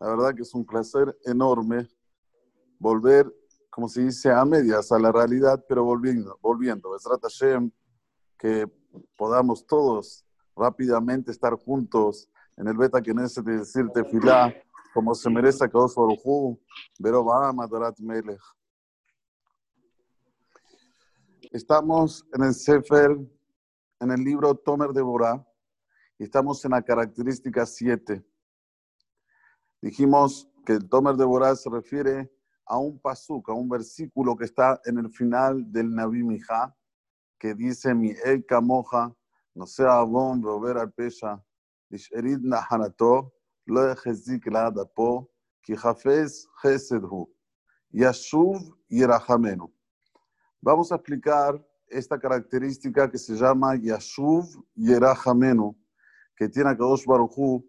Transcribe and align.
La 0.00 0.08
verdad 0.08 0.34
que 0.34 0.42
es 0.42 0.54
un 0.54 0.64
placer 0.64 1.16
enorme 1.24 1.88
volver, 2.78 3.32
como 3.70 3.88
se 3.88 4.02
dice, 4.02 4.30
a 4.30 4.44
medias 4.44 4.92
a 4.92 4.98
la 4.98 5.10
realidad, 5.10 5.64
pero 5.68 5.84
volviendo, 5.84 6.38
volviendo. 6.40 6.94
Es 6.94 7.04
Hashem, 7.04 7.70
que 8.38 8.70
podamos 9.16 9.66
todos 9.66 10.24
rápidamente 10.56 11.30
estar 11.30 11.54
juntos 11.54 12.28
en 12.56 12.68
el 12.68 12.76
Beta 12.76 13.00
Knesset 13.00 13.44
de 13.44 13.58
decirte 13.58 14.04
filá, 14.04 14.54
como 14.94 15.14
se 15.14 15.30
merece 15.30 15.64
a 15.64 15.68
Kadosh 15.68 15.94
Baruchu, 15.94 16.60
pero 17.00 17.24
Madarat 17.24 17.98
Melech. 18.00 18.40
Estamos 21.50 22.26
en 22.34 22.44
el 22.44 22.54
Sefer, 22.54 23.16
en 24.00 24.10
el 24.10 24.22
libro 24.22 24.54
Tomer 24.54 24.90
de 24.90 25.02
Borá, 25.02 25.44
y 26.18 26.24
estamos 26.24 26.64
en 26.64 26.72
la 26.72 26.82
característica 26.82 27.64
7. 27.64 28.24
Dijimos 29.80 30.50
que 30.66 30.72
el 30.72 30.88
Tomer 30.88 31.14
de 31.14 31.24
Borá 31.24 31.54
se 31.54 31.70
refiere 31.70 32.30
a 32.66 32.78
un 32.78 32.98
pasuk, 32.98 33.48
a 33.48 33.52
un 33.52 33.68
versículo 33.68 34.36
que 34.36 34.44
está 34.44 34.80
en 34.84 34.98
el 34.98 35.10
final 35.10 35.70
del 35.70 35.94
Nabi 35.94 36.24
Mijá, 36.24 36.76
que 37.38 37.54
dice, 37.54 37.94
mi 37.94 38.12
el 38.24 38.44
kamoja, 38.44 39.14
no 39.54 39.66
sea 39.66 40.02
bon 40.02 40.40
volver 40.40 40.76
al 40.78 40.92
pesha, 40.92 41.40
nish'erid 41.90 42.40
nahanato, 42.42 43.32
lo 43.66 43.90
ejezik 43.92 44.46
la 44.46 44.70
dapo, 44.70 45.30
ki 45.62 45.74
hafez 45.74 46.48
chesed 46.60 47.02
hu, 47.02 47.32
yashuv 47.92 48.58
yirachamenu. 48.88 49.72
Vamos 50.60 50.90
a 50.90 50.96
explicar 50.96 51.64
esta 51.86 52.18
característica 52.18 53.08
que 53.08 53.18
se 53.18 53.34
llama 53.34 53.76
yashuv 53.76 54.44
yirachamenu, 54.74 55.76
que 56.36 56.48
tiene 56.48 56.70
a 56.70 56.76
Kadosh 56.76 57.06
Baruj 57.06 57.62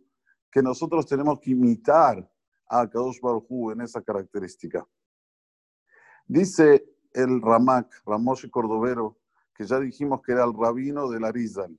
que 0.52 0.62
nosotros 0.62 1.06
tenemos 1.06 1.40
que 1.40 1.52
imitar 1.52 2.30
a 2.68 2.88
Kadosh 2.88 3.20
Baruj 3.22 3.72
en 3.72 3.82
esa 3.82 4.02
característica. 4.02 4.88
Dice 6.28 6.86
el 7.14 7.42
Ramak, 7.42 7.92
Ramoshi 8.06 8.50
Cordovero, 8.50 9.18
que 9.56 9.66
ya 9.66 9.80
dijimos 9.80 10.22
que 10.22 10.32
era 10.32 10.46
el 10.46 10.54
rabino 10.54 11.10
de 11.10 11.20
la 11.20 11.32
Rizal. 11.32 11.78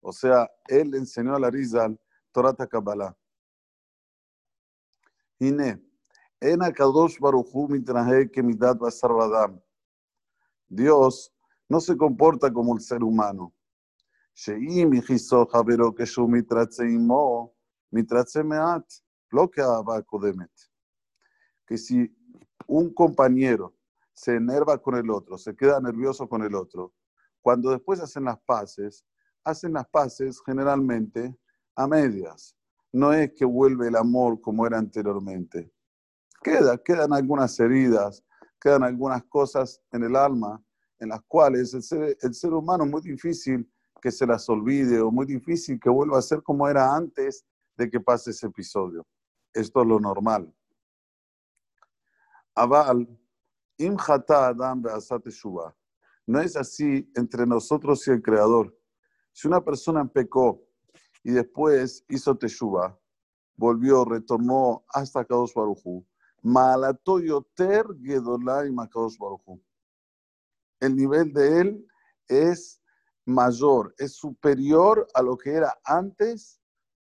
O 0.00 0.12
sea, 0.12 0.50
él 0.68 0.94
enseñó 0.94 1.34
a 1.34 1.40
la 1.40 1.50
Rizal 1.50 1.98
Torah 2.32 2.54
Kabbalah. 2.54 3.16
Hine, 5.38 5.82
en 6.40 6.60
Kadosh 6.72 7.18
Baruchu 7.18 7.68
mitraje 7.68 8.30
que 8.30 8.42
midat 8.42 8.78
basarvadam. 8.78 9.60
Dios 10.68 11.32
no 11.68 11.80
se 11.80 11.96
comporta 11.96 12.52
como 12.52 12.74
el 12.74 12.80
ser 12.80 13.02
humano. 13.02 13.52
Sheim 14.34 14.92
hizo 14.94 15.46
javero 15.46 15.94
que 15.94 16.04
mitratzeimo, 17.96 18.50
mitratzemeat, 18.50 18.84
lo 19.30 19.50
que 19.50 19.62
kodemet. 20.06 20.50
Que 21.66 21.78
si 21.78 22.14
un 22.66 22.92
compañero 22.92 23.74
se 24.12 24.36
enerva 24.36 24.78
con 24.78 24.96
el 24.96 25.10
otro, 25.10 25.36
se 25.36 25.54
queda 25.54 25.80
nervioso 25.80 26.28
con 26.28 26.42
el 26.42 26.54
otro, 26.54 26.92
cuando 27.42 27.70
después 27.70 28.00
hacen 28.00 28.24
las 28.24 28.38
paces, 28.40 29.04
hacen 29.44 29.72
las 29.72 29.86
paces 29.88 30.40
generalmente 30.44 31.36
a 31.76 31.86
medias. 31.86 32.56
No 32.92 33.12
es 33.12 33.32
que 33.34 33.44
vuelve 33.44 33.88
el 33.88 33.96
amor 33.96 34.40
como 34.40 34.66
era 34.66 34.78
anteriormente. 34.78 35.70
Queda, 36.42 36.78
quedan 36.78 37.12
algunas 37.12 37.58
heridas, 37.60 38.24
quedan 38.60 38.82
algunas 38.82 39.22
cosas 39.24 39.80
en 39.92 40.04
el 40.04 40.16
alma 40.16 40.62
en 40.98 41.10
las 41.10 41.20
cuales 41.28 41.74
el 41.74 41.82
ser, 41.82 42.16
el 42.20 42.34
ser 42.34 42.52
humano 42.54 42.84
es 42.84 42.90
muy 42.90 43.02
difícil 43.02 43.70
que 44.00 44.10
se 44.10 44.26
las 44.26 44.48
olvide 44.48 45.00
o 45.00 45.10
muy 45.10 45.26
difícil 45.26 45.78
que 45.80 45.90
vuelva 45.90 46.18
a 46.18 46.22
ser 46.22 46.42
como 46.42 46.68
era 46.68 46.94
antes 46.94 47.44
de 47.76 47.90
que 47.90 48.00
pase 48.00 48.30
ese 48.30 48.46
episodio. 48.46 49.06
Esto 49.52 49.82
es 49.82 49.86
lo 49.86 50.00
normal. 50.00 50.52
Aval, 52.54 53.06
im 53.78 53.96
adam 54.28 54.82
no 56.26 56.40
es 56.40 56.56
así 56.56 57.10
entre 57.14 57.46
nosotros 57.46 58.06
y 58.08 58.10
el 58.10 58.22
Creador. 58.22 58.76
Si 59.32 59.46
una 59.46 59.64
persona 59.64 60.06
pecó 60.06 60.60
y 61.22 61.30
después 61.30 62.04
hizo 62.08 62.36
teshuva, 62.36 62.98
volvió, 63.56 64.04
retornó 64.04 64.84
hasta 64.88 65.24
Kadosh 65.24 65.54
Baruchu, 65.54 66.04
malatoyoter 66.42 67.86
gedolai 68.02 68.74
Kadosh 68.74 69.18
Baruchu. 69.18 69.62
El 70.80 70.96
nivel 70.96 71.32
de 71.32 71.60
él 71.60 71.86
es 72.28 72.82
mayor, 73.24 73.94
es 73.98 74.16
superior 74.16 75.06
a 75.14 75.22
lo 75.22 75.36
que 75.36 75.52
era 75.52 75.78
antes 75.84 76.60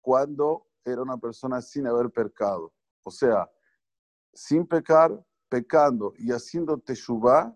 cuando 0.07 0.69
era 0.85 1.03
una 1.03 1.19
persona 1.19 1.61
sin 1.61 1.85
haber 1.89 2.13
pecado. 2.13 2.73
O 3.03 3.11
sea, 3.11 3.51
sin 4.33 4.65
pecar, 4.65 5.11
pecando 5.49 6.13
y 6.17 6.31
haciendo 6.31 6.79
teshuva, 6.79 7.53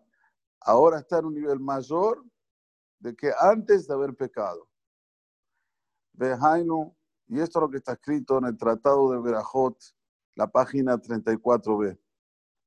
ahora 0.61 0.99
está 0.99 1.21
en 1.21 1.27
un 1.27 1.35
nivel 1.35 1.61
mayor 1.61 2.25
de 2.99 3.15
que 3.15 3.31
antes 3.39 3.87
de 3.87 3.95
haber 3.95 4.17
pecado. 4.17 4.69
Behainu, 6.13 6.93
y 7.29 7.39
esto 7.39 7.61
es 7.61 7.63
lo 7.63 7.71
que 7.71 7.77
está 7.77 7.93
escrito 7.93 8.39
en 8.39 8.47
el 8.47 8.59
Tratado 8.59 9.13
de 9.13 9.21
Berajot, 9.21 9.79
la 10.35 10.49
página 10.49 10.97
34b. 10.97 12.01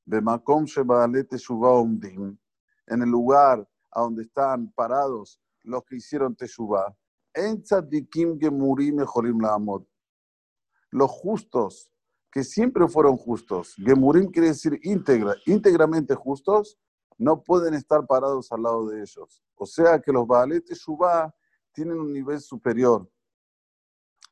Bemakom 0.06 0.66
en 2.88 3.02
el 3.02 3.10
lugar 3.10 3.70
a 3.92 4.00
donde 4.00 4.24
están 4.24 4.72
parados 4.72 5.42
los 5.64 5.84
que 5.84 5.98
hicieron 5.98 6.38
Teshuvah, 6.38 6.96
en 7.34 7.62
tzadikim 7.64 8.40
gemurim 8.40 8.96
mejorim 8.96 9.40
la 9.42 9.54
amot. 9.56 9.88
Los 10.92 11.10
justos, 11.12 11.90
que 12.32 12.44
siempre 12.44 12.88
fueron 12.88 13.18
justos, 13.18 13.76
gemurim 13.78 14.32
quiere 14.32 14.50
decir 14.50 14.80
íntegra, 14.84 15.36
íntegramente 15.46 16.16
justos, 16.16 16.78
no 17.18 17.44
pueden 17.44 17.74
estar 17.74 18.06
parados 18.06 18.52
al 18.52 18.64
lado 18.64 18.88
de 18.88 19.02
ellos. 19.02 19.44
O 19.56 19.66
sea 19.66 20.00
que 20.00 20.12
los 20.12 20.28
Baaletes 20.28 20.80
Shubá 20.80 21.34
tienen 21.72 22.00
un 22.00 22.12
nivel 22.12 22.40
superior. 22.42 23.10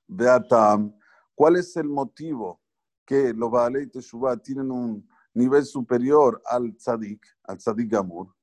Beatam, 0.07 0.93
¿cuál 1.35 1.55
es 1.55 1.75
el 1.77 1.87
motivo 1.87 2.61
que 3.05 3.33
los 3.33 3.49
Baaletes 3.49 4.05
Shubá 4.05 4.37
tienen 4.37 4.71
un 4.71 5.07
nivel 5.33 5.65
superior 5.65 6.41
al 6.45 6.75
Tzadik, 6.75 7.25
al 7.43 7.57
Tzadik 7.57 7.89
Gamur? 7.91 8.35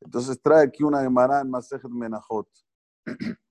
Entonces 0.00 0.40
trae 0.40 0.64
aquí 0.64 0.82
una 0.82 1.02
Gemara 1.02 1.40
en 1.40 1.50
Masejet 1.50 1.90
Menachot. 1.90 2.48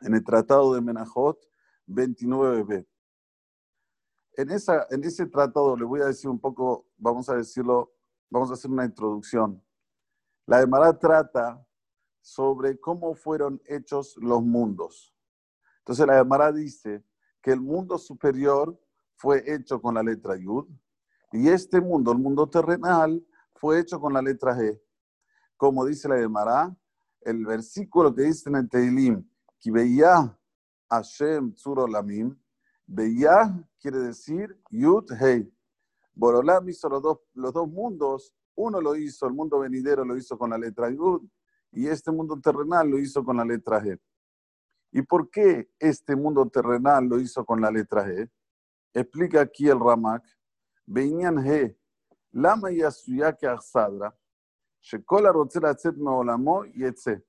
En 0.00 0.14
el 0.14 0.24
tratado 0.24 0.74
de 0.74 0.80
Menachot 0.80 1.38
29b. 1.88 2.86
En, 4.34 4.50
esa, 4.50 4.86
en 4.90 5.04
ese 5.04 5.26
tratado 5.26 5.76
le 5.76 5.84
voy 5.84 6.00
a 6.00 6.06
decir 6.06 6.28
un 6.28 6.38
poco, 6.38 6.86
vamos 6.98 7.28
a 7.28 7.36
decirlo 7.36 7.96
vamos 8.30 8.50
a 8.50 8.54
hacer 8.54 8.70
una 8.70 8.84
introducción. 8.84 9.62
La 10.46 10.60
Gemara 10.60 10.98
trata 10.98 11.64
sobre 12.20 12.78
cómo 12.78 13.14
fueron 13.14 13.60
hechos 13.66 14.16
los 14.20 14.42
mundos. 14.42 15.14
Entonces 15.78 16.06
la 16.06 16.18
Gemara 16.18 16.52
dice 16.52 17.04
que 17.40 17.52
el 17.52 17.60
mundo 17.60 17.98
superior 17.98 18.78
fue 19.14 19.42
hecho 19.46 19.80
con 19.80 19.94
la 19.94 20.02
letra 20.02 20.36
Yud 20.36 20.66
y 21.32 21.48
este 21.48 21.80
mundo, 21.80 22.12
el 22.12 22.18
mundo 22.18 22.48
terrenal, 22.48 23.24
fue 23.54 23.80
hecho 23.80 24.00
con 24.00 24.12
la 24.12 24.22
letra 24.22 24.54
G. 24.56 24.80
Como 25.56 25.84
dice 25.84 26.08
la 26.08 26.16
Gemara, 26.16 26.76
el 27.22 27.44
versículo 27.46 28.14
que 28.14 28.22
dice 28.22 28.48
en 28.48 28.56
el 28.56 28.68
Teilim, 28.68 29.28
que 29.66 29.72
veía 29.72 30.38
Hashem 30.88 31.52
Tzuro 31.54 31.88
Lamim, 31.88 32.38
veía 32.86 33.68
quiere 33.80 33.98
decir 33.98 34.56
Yud 34.70 35.10
Hei. 35.20 35.52
Borolam 36.14 36.68
hizo 36.68 36.88
los 36.88 37.02
dos, 37.02 37.18
los 37.34 37.52
dos 37.52 37.68
mundos. 37.68 38.32
Uno 38.54 38.80
lo 38.80 38.94
hizo, 38.94 39.26
el 39.26 39.32
mundo 39.34 39.58
venidero 39.58 40.04
lo 40.04 40.16
hizo 40.16 40.38
con 40.38 40.50
la 40.50 40.58
letra 40.58 40.88
Yud 40.88 41.28
y 41.72 41.88
este 41.88 42.12
mundo 42.12 42.38
terrenal 42.40 42.88
lo 42.88 42.96
hizo 43.00 43.24
con 43.24 43.38
la 43.38 43.44
letra 43.44 43.82
G. 43.82 43.98
¿Y 44.92 45.02
por 45.02 45.30
qué 45.30 45.68
este 45.80 46.14
mundo 46.14 46.48
terrenal 46.48 47.04
lo 47.06 47.18
hizo 47.18 47.44
con 47.44 47.60
la 47.60 47.68
letra 47.68 48.06
G? 48.06 48.30
Explica 48.94 49.40
aquí 49.40 49.68
el 49.68 49.80
Ramak. 49.80 50.24
Venían 50.86 51.38
G. 51.38 51.76
Lama 52.30 52.70
y 52.70 52.82
Asadra. 52.82 54.16
Shekola 54.80 55.32
Rotzera 55.32 55.74
Tzet 55.74 55.96
Meolamo 55.96 56.64
y 56.66 56.84
Etze. 56.84 57.24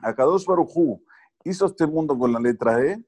Akadosh 0.00 0.44
Baruchu 0.44 1.02
hizo 1.44 1.66
este 1.66 1.86
mundo 1.86 2.18
con 2.18 2.32
la 2.32 2.40
letra 2.40 2.78
G 2.78 3.04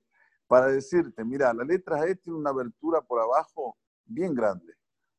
para 0.46 0.68
decirte, 0.68 1.24
mira, 1.24 1.52
la 1.52 1.64
letra 1.64 1.98
G 1.98 2.20
tiene 2.20 2.38
una 2.38 2.50
abertura 2.50 3.00
por 3.02 3.20
abajo 3.20 3.76
bien 4.04 4.34
grande, 4.34 4.74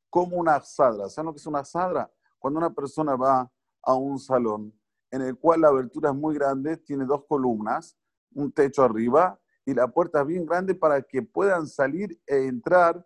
como 0.10 0.38
una 0.38 0.56
asadra. 0.56 1.10
¿Saben 1.10 1.28
lo 1.28 1.34
que 1.34 1.40
es 1.40 1.46
una 1.46 1.60
asadra? 1.60 2.12
Cuando 2.40 2.60
una 2.60 2.74
persona 2.74 3.16
va 3.16 3.52
a 3.82 3.94
un 3.94 4.20
salón 4.20 4.74
en 5.12 5.22
el 5.22 5.38
cual 5.38 5.62
la 5.62 5.68
abertura 5.70 6.10
es 6.10 6.16
muy 6.16 6.36
grande, 6.36 6.78
tiene 6.78 7.06
dos 7.06 7.26
columnas, 7.26 7.98
un 8.34 8.52
techo 8.52 8.84
arriba 8.84 9.40
y 9.66 9.74
la 9.74 9.88
puerta 9.88 10.22
es 10.22 10.28
bien 10.28 10.46
grande 10.46 10.76
para 10.76 11.02
que 11.02 11.22
puedan 11.22 11.68
salir 11.68 12.20
e 12.26 12.48
entrar 12.48 13.06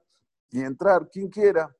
y 0.49 0.61
entrar 0.61 1.09
quien 1.09 1.29
quiera. 1.29 1.75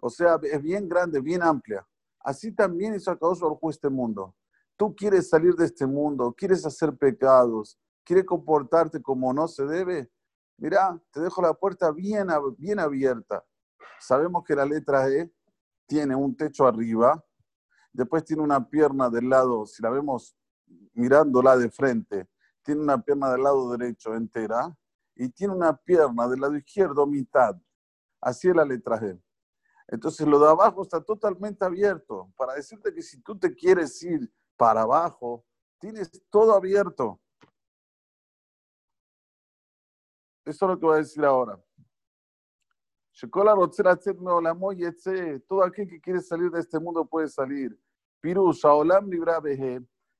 O 0.00 0.08
sea, 0.10 0.38
es 0.42 0.62
bien 0.62 0.88
grande, 0.88 1.20
bien 1.20 1.42
amplia. 1.42 1.86
Así 2.20 2.52
también 2.52 2.94
hizo 2.94 3.10
Akadosh 3.10 3.40
Baruj 3.40 3.58
este 3.70 3.88
mundo. 3.88 4.34
Tú 4.76 4.94
quieres 4.94 5.28
salir 5.28 5.54
de 5.54 5.64
este 5.64 5.86
mundo, 5.86 6.34
quieres 6.36 6.64
hacer 6.66 6.96
pecados, 6.96 7.78
quieres 8.04 8.24
comportarte 8.24 9.00
como 9.02 9.32
no 9.32 9.48
se 9.48 9.64
debe, 9.64 10.10
Mira, 10.58 10.98
te 11.10 11.20
dejo 11.20 11.42
la 11.42 11.52
puerta 11.52 11.92
bien, 11.92 12.28
bien 12.56 12.78
abierta. 12.78 13.44
Sabemos 14.00 14.42
que 14.44 14.54
la 14.54 14.64
letra 14.64 15.08
E 15.08 15.30
tiene 15.86 16.14
un 16.14 16.34
techo 16.34 16.66
arriba, 16.66 17.22
después 17.92 18.24
tiene 18.24 18.42
una 18.42 18.66
pierna 18.66 19.10
del 19.10 19.28
lado, 19.28 19.66
si 19.66 19.82
la 19.82 19.90
vemos 19.90 20.36
mirándola 20.94 21.56
de 21.56 21.70
frente, 21.70 22.28
tiene 22.62 22.80
una 22.80 23.00
pierna 23.02 23.30
del 23.30 23.42
lado 23.42 23.70
derecho 23.76 24.14
entera 24.14 24.74
y 25.14 25.28
tiene 25.28 25.54
una 25.54 25.76
pierna 25.76 26.26
del 26.26 26.40
lado 26.40 26.56
izquierdo 26.56 27.06
mitad. 27.06 27.54
Así 28.20 28.48
es 28.48 28.56
la 28.56 28.64
letra 28.64 28.98
G. 28.98 29.20
Entonces 29.88 30.26
lo 30.26 30.40
de 30.40 30.48
abajo 30.48 30.82
está 30.82 31.02
totalmente 31.02 31.64
abierto 31.64 32.32
para 32.36 32.54
decirte 32.54 32.92
que 32.92 33.02
si 33.02 33.20
tú 33.20 33.38
te 33.38 33.54
quieres 33.54 34.02
ir 34.02 34.32
para 34.56 34.82
abajo, 34.82 35.44
tienes 35.78 36.10
todo 36.30 36.54
abierto. 36.54 37.20
Eso 40.44 40.64
es 40.64 40.70
lo 40.70 40.78
que 40.78 40.86
voy 40.86 40.94
a 40.94 40.98
decir 40.98 41.24
ahora. 41.24 41.60
Todo 45.48 45.62
aquel 45.64 45.88
que 45.88 46.00
quiere 46.00 46.20
salir 46.20 46.50
de 46.50 46.60
este 46.60 46.78
mundo 46.78 47.04
puede 47.04 47.28
salir. 47.28 47.78
Pirusha, 48.20 48.72
Olam 48.72 49.08
Libra 49.08 49.40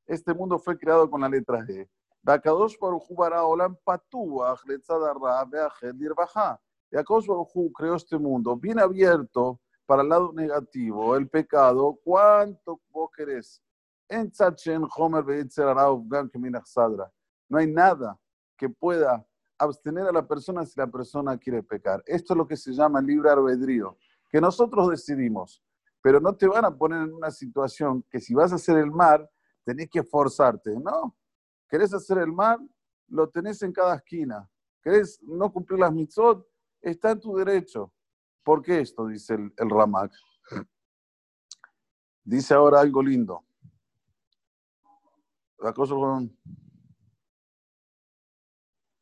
Este 0.06 0.34
mundo 0.34 0.58
fue 0.58 0.78
creado 0.78 1.08
con 1.10 1.20
la 1.20 1.28
letra 1.28 1.60
G. 1.60 1.88
Bakadosh 2.22 2.76
Baruchu 2.78 3.14
bara 3.14 3.44
Olam 3.44 3.76
Patuach 3.84 4.64
Letzadara 4.64 5.44
Beajet 5.44 5.94
Dirbaja. 5.94 6.60
Yakosh 6.90 7.26
Baruchu 7.26 7.70
creó 7.72 7.94
este 7.94 8.18
mundo 8.18 8.56
bien 8.56 8.78
abierto 8.78 9.60
para 9.84 10.02
el 10.02 10.08
lado 10.08 10.32
negativo, 10.32 11.16
el 11.16 11.28
pecado. 11.28 11.98
¿Cuánto 12.02 12.80
vos 12.90 13.10
querés? 13.16 13.62
En 14.08 14.30
Homer 14.96 15.48
Sadra. 16.64 17.12
No 17.48 17.58
hay 17.58 17.66
nada 17.66 18.18
que 18.56 18.68
pueda 18.68 19.26
abstener 19.58 20.06
a 20.06 20.12
la 20.12 20.26
persona 20.26 20.64
si 20.64 20.78
la 20.78 20.86
persona 20.86 21.36
quiere 21.38 21.62
pecar. 21.62 22.02
Esto 22.06 22.34
es 22.34 22.38
lo 22.38 22.46
que 22.46 22.56
se 22.56 22.72
llama 22.72 23.00
libre 23.00 23.30
albedrío, 23.30 23.96
que 24.28 24.40
nosotros 24.40 24.90
decidimos, 24.90 25.62
pero 26.02 26.20
no 26.20 26.34
te 26.36 26.46
van 26.46 26.64
a 26.64 26.76
poner 26.76 27.02
en 27.02 27.14
una 27.14 27.30
situación 27.30 28.04
que 28.10 28.20
si 28.20 28.34
vas 28.34 28.52
a 28.52 28.56
hacer 28.56 28.78
el 28.78 28.90
mal, 28.90 29.28
tenés 29.64 29.88
que 29.90 30.00
esforzarte. 30.00 30.78
No, 30.78 31.16
querés 31.68 31.92
hacer 31.92 32.18
el 32.18 32.32
mal, 32.32 32.58
lo 33.08 33.28
tenés 33.28 33.62
en 33.62 33.72
cada 33.72 33.96
esquina. 33.96 34.48
Querés 34.82 35.20
no 35.22 35.52
cumplir 35.52 35.80
las 35.80 35.92
mitzvot, 35.92 36.46
está 36.80 37.10
en 37.10 37.20
tu 37.20 37.36
derecho. 37.36 37.92
¿Por 38.44 38.62
qué 38.62 38.80
esto? 38.80 39.06
Dice 39.08 39.34
el, 39.34 39.52
el 39.56 39.70
Ramak. 39.70 40.12
Dice 42.22 42.54
ahora 42.54 42.80
algo 42.80 43.02
lindo. 43.02 43.45
La 45.58 45.72
cosa 45.72 45.94
con 45.94 46.36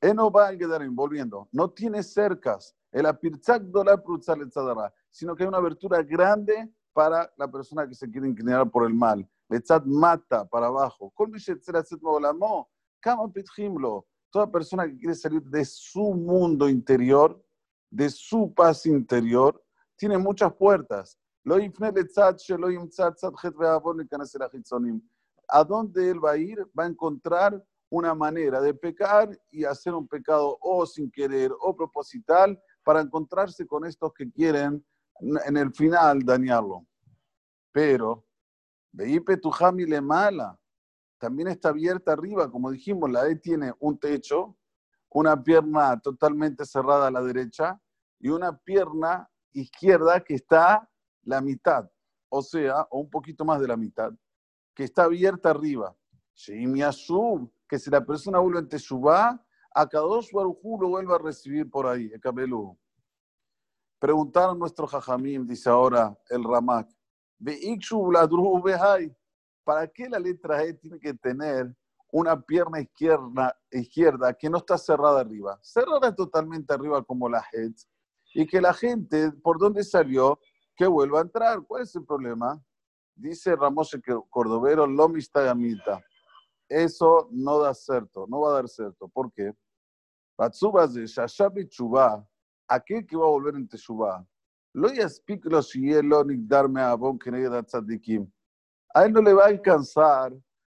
Eno 0.00 0.30
va 0.30 0.50
volviendo, 0.90 1.48
no 1.52 1.70
tiene 1.70 2.02
cercas, 2.02 2.76
el 2.92 3.06
apirtzak 3.06 3.62
dola 3.62 4.02
sino 5.10 5.34
que 5.34 5.42
hay 5.42 5.48
una 5.48 5.58
abertura 5.58 6.02
grande 6.02 6.70
para 6.92 7.32
la 7.36 7.50
persona 7.50 7.88
que 7.88 7.94
se 7.94 8.10
quiere 8.10 8.28
inclinar 8.28 8.70
por 8.70 8.86
el 8.86 8.94
mal. 8.94 9.28
Letzat 9.48 9.84
mata 9.84 10.44
para 10.44 10.66
abajo. 10.66 11.12
Toda 14.30 14.50
persona 14.50 14.86
que 14.86 14.98
quiere 14.98 15.14
salir 15.14 15.42
de 15.42 15.64
su 15.64 16.14
mundo 16.14 16.68
interior, 16.68 17.42
de 17.90 18.10
su 18.10 18.52
paz 18.54 18.86
interior, 18.86 19.62
tiene 19.96 20.18
muchas 20.18 20.52
puertas. 20.54 21.18
¿A 25.54 25.62
dónde 25.62 26.10
él 26.10 26.18
va 26.22 26.32
a 26.32 26.36
ir? 26.36 26.58
Va 26.76 26.82
a 26.82 26.88
encontrar 26.88 27.64
una 27.88 28.12
manera 28.12 28.60
de 28.60 28.74
pecar 28.74 29.38
y 29.52 29.64
hacer 29.64 29.94
un 29.94 30.08
pecado 30.08 30.58
o 30.60 30.84
sin 30.84 31.12
querer 31.12 31.52
o 31.60 31.76
proposital 31.76 32.60
para 32.82 33.00
encontrarse 33.00 33.64
con 33.64 33.86
estos 33.86 34.12
que 34.14 34.28
quieren 34.32 34.84
en 35.20 35.56
el 35.56 35.72
final 35.72 36.24
dañarlo. 36.24 36.84
Pero, 37.70 38.26
Beipe 38.90 39.36
Tujami 39.36 39.86
le 39.86 40.00
mala, 40.00 40.58
también 41.18 41.46
está 41.46 41.68
abierta 41.68 42.14
arriba, 42.14 42.50
como 42.50 42.72
dijimos, 42.72 43.08
la 43.12 43.28
E 43.28 43.36
tiene 43.36 43.72
un 43.78 43.96
techo, 43.96 44.56
una 45.10 45.40
pierna 45.40 46.00
totalmente 46.00 46.64
cerrada 46.64 47.06
a 47.06 47.12
la 47.12 47.22
derecha 47.22 47.80
y 48.18 48.28
una 48.28 48.58
pierna 48.58 49.30
izquierda 49.52 50.18
que 50.18 50.34
está 50.34 50.90
la 51.22 51.40
mitad, 51.40 51.88
o 52.28 52.42
sea, 52.42 52.88
o 52.90 52.98
un 52.98 53.08
poquito 53.08 53.44
más 53.44 53.60
de 53.60 53.68
la 53.68 53.76
mitad, 53.76 54.12
que 54.74 54.84
está 54.84 55.04
abierta 55.04 55.50
arriba. 55.50 55.96
Sheimiasub, 56.34 57.50
que 57.68 57.78
si 57.78 57.90
la 57.90 58.04
persona 58.04 58.38
vuelve 58.38 58.60
en 58.60 58.68
Teshuvah, 58.68 59.40
a 59.74 59.88
Kadosh 59.88 60.30
Barujú 60.32 60.80
lo 60.80 60.88
vuelve 60.88 61.14
a 61.14 61.18
recibir 61.18 61.68
por 61.68 61.86
ahí, 61.86 62.10
el 62.12 62.20
Kabelú. 62.20 62.78
Preguntaron 63.98 64.58
nuestro 64.58 64.86
Jajamim, 64.86 65.46
dice 65.46 65.70
ahora 65.70 66.16
el 66.28 66.44
Ramak, 66.44 66.88
¿para 69.64 69.88
qué 69.88 70.08
la 70.08 70.18
letra 70.18 70.62
E 70.62 70.74
tiene 70.74 70.98
que 70.98 71.14
tener 71.14 71.74
una 72.12 72.40
pierna 72.40 72.80
izquierda, 72.80 73.58
izquierda 73.70 74.34
que 74.34 74.50
no 74.50 74.58
está 74.58 74.76
cerrada 74.78 75.20
arriba? 75.20 75.58
Cerrada 75.62 76.14
totalmente 76.14 76.72
arriba 76.72 77.02
como 77.02 77.28
la 77.28 77.44
head 77.52 77.72
y 78.34 78.46
que 78.46 78.60
la 78.60 78.74
gente, 78.74 79.32
por 79.32 79.58
donde 79.58 79.82
salió, 79.82 80.38
que 80.76 80.86
vuelva 80.86 81.20
a 81.20 81.22
entrar. 81.22 81.62
¿Cuál 81.66 81.82
es 81.82 81.94
el 81.96 82.04
problema? 82.04 82.62
Dice 83.14 83.54
Ramos 83.56 83.96
Cordovero, 84.30 84.86
Lomista 84.86 85.42
Gamita 85.42 86.02
eso 86.68 87.28
no 87.30 87.60
da 87.60 87.74
cierto, 87.74 88.26
no 88.28 88.40
va 88.40 88.50
a 88.50 88.54
dar 88.54 88.68
cierto. 88.68 89.08
¿Por 89.08 89.32
qué? 89.32 89.52
de 90.36 91.06
Shashabi 91.06 91.68
Chubá, 91.68 92.26
aquel 92.66 93.06
que 93.06 93.16
va 93.16 93.24
a 93.24 93.30
volver 93.30 93.54
en 93.54 93.68
Teshuvá, 93.68 94.26
lo 94.72 94.88
yaspik 94.92 95.44
lo 95.44 96.24
ni 96.24 96.36
darme 96.38 96.80
a 96.80 96.94
bon 96.96 97.16
tzadikim. 97.16 98.28
A 98.92 99.04
él 99.04 99.12
no 99.12 99.22
le 99.22 99.32
va 99.32 99.44
a 99.44 99.48
alcanzar 99.48 100.32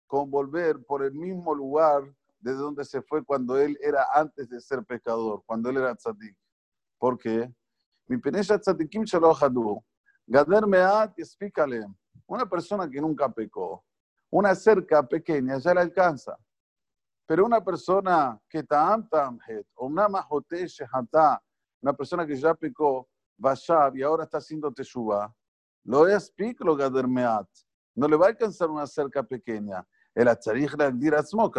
con 0.07 0.31
volver 0.31 0.81
por 0.85 1.03
el 1.03 1.13
mismo 1.13 1.53
lugar 1.53 2.03
de 2.39 2.53
donde 2.53 2.85
se 2.85 3.01
fue 3.01 3.23
cuando 3.23 3.57
él 3.57 3.77
era 3.81 4.07
antes 4.13 4.47
de 4.47 4.61
ser 4.61 4.85
pecador, 4.85 5.43
cuando 5.45 5.69
él 5.69 5.77
era 5.77 5.93
tzadik. 5.93 6.37
¿Por 6.97 7.17
qué? 7.17 7.53
Mi 8.07 8.17
penesha 8.17 8.57
tzadikim 8.57 9.03
shalochadu. 9.03 9.83
Gader 10.25 10.65
meat 10.65 11.19
explícale. 11.19 11.85
Una 12.29 12.45
persona 12.47 12.87
que 12.87 13.01
nunca 13.01 13.27
pecó, 13.27 13.83
una 14.29 14.53
cerca 14.53 15.01
pequeña 15.01 15.57
ya 15.57 15.73
la 15.73 15.81
alcanza. 15.81 16.37
Pero 17.25 17.43
una 17.43 17.63
persona 17.63 18.39
que 18.47 18.61
ta'am 18.61 19.09
tamhet, 19.09 19.65
o 19.73 19.87
una 19.87 20.07
shehata, 20.67 21.41
una 21.81 21.93
persona 21.93 22.27
que 22.27 22.35
ya 22.35 22.53
pecó, 22.53 23.09
y 23.95 24.01
ahora 24.03 24.25
está 24.25 24.37
haciendo 24.37 24.71
teshuva, 24.71 25.33
lo 25.83 26.07
es 26.07 26.31
lo 26.59 26.75
gadermeat. 26.75 27.47
No 27.95 28.07
le 28.07 28.15
va 28.15 28.27
a 28.27 28.29
alcanzar 28.29 28.69
una 28.69 28.85
cerca 28.85 29.23
pequeña. 29.23 29.83
El 30.13 30.27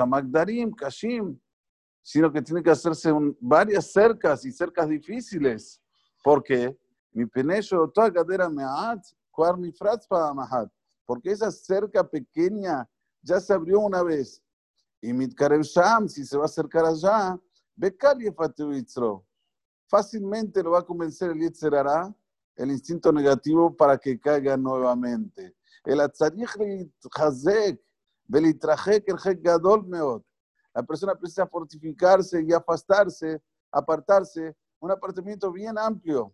magdarim, 0.07 0.73
kashim, 0.73 1.37
sino 2.01 2.31
que 2.31 2.43
tiene 2.43 2.63
que 2.63 2.71
hacerse 2.71 3.13
varias 3.41 3.91
cercas 3.91 4.45
y 4.45 4.53
cercas 4.53 4.89
difíciles. 4.89 5.83
porque 6.23 6.79
Mi 7.13 7.27
penecho, 7.27 7.91
toda 7.93 8.13
cadera 8.13 8.49
meat, 8.49 9.01
porque 11.07 11.31
esa 11.33 11.51
cerca 11.51 12.09
pequeña 12.09 12.89
ya 13.23 13.41
se 13.41 13.53
abrió 13.53 13.81
una 13.81 14.03
vez. 14.03 14.43
Y 15.01 15.13
Mitkarev 15.13 15.63
Sham, 15.63 16.09
si 16.09 16.25
se 16.25 16.37
va 16.37 16.45
a 16.45 16.47
acercar 16.47 16.85
allá, 16.85 17.39
Fácilmente 19.89 20.63
lo 20.63 20.71
va 20.73 20.81
a 20.81 20.85
convencer 20.85 21.31
el 21.31 21.41
Yetzerara, 21.41 22.15
el 22.57 22.71
instinto 22.71 23.11
negativo, 23.13 23.75
para 23.75 23.97
que 23.99 24.21
caiga 24.21 24.57
nuevamente. 24.57 25.57
El 25.85 26.01
Hazek. 26.01 27.81
La 30.73 30.83
persona 30.85 31.15
precisa 31.17 31.47
fortificarse 31.47 32.45
y 32.47 32.53
afastarse, 32.53 33.43
apartarse, 33.73 34.57
un 34.79 34.91
apartamiento 34.91 35.51
bien 35.51 35.77
amplio. 35.77 36.33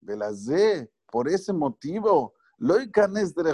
Belazé, 0.00 0.90
por 1.10 1.28
ese 1.28 1.52
motivo, 1.52 2.34
de 3.34 3.44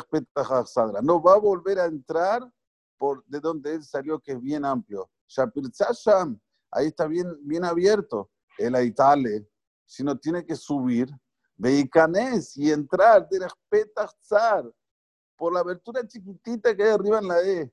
no 1.02 1.22
va 1.22 1.34
a 1.34 1.38
volver 1.38 1.78
a 1.78 1.86
entrar 1.86 2.42
por 2.98 3.24
de 3.26 3.40
donde 3.40 3.74
él 3.74 3.82
salió, 3.82 4.20
que 4.20 4.32
es 4.32 4.40
bien 4.40 4.64
amplio. 4.64 5.10
ahí 6.70 6.86
está 6.86 7.06
bien, 7.06 7.36
bien 7.42 7.64
abierto. 7.64 8.30
El 8.58 8.74
Aitale, 8.74 9.48
si 9.84 10.04
no 10.04 10.16
tiene 10.18 10.44
que 10.44 10.54
subir, 10.54 11.08
Veicanes 11.56 12.56
y 12.56 12.70
entrar 12.72 13.28
de 13.28 13.38
por 15.36 15.52
la 15.52 15.60
abertura 15.60 16.06
chiquitita 16.06 16.74
que 16.74 16.82
hay 16.82 16.90
arriba 16.90 17.18
en 17.18 17.28
la 17.28 17.40
E. 17.40 17.72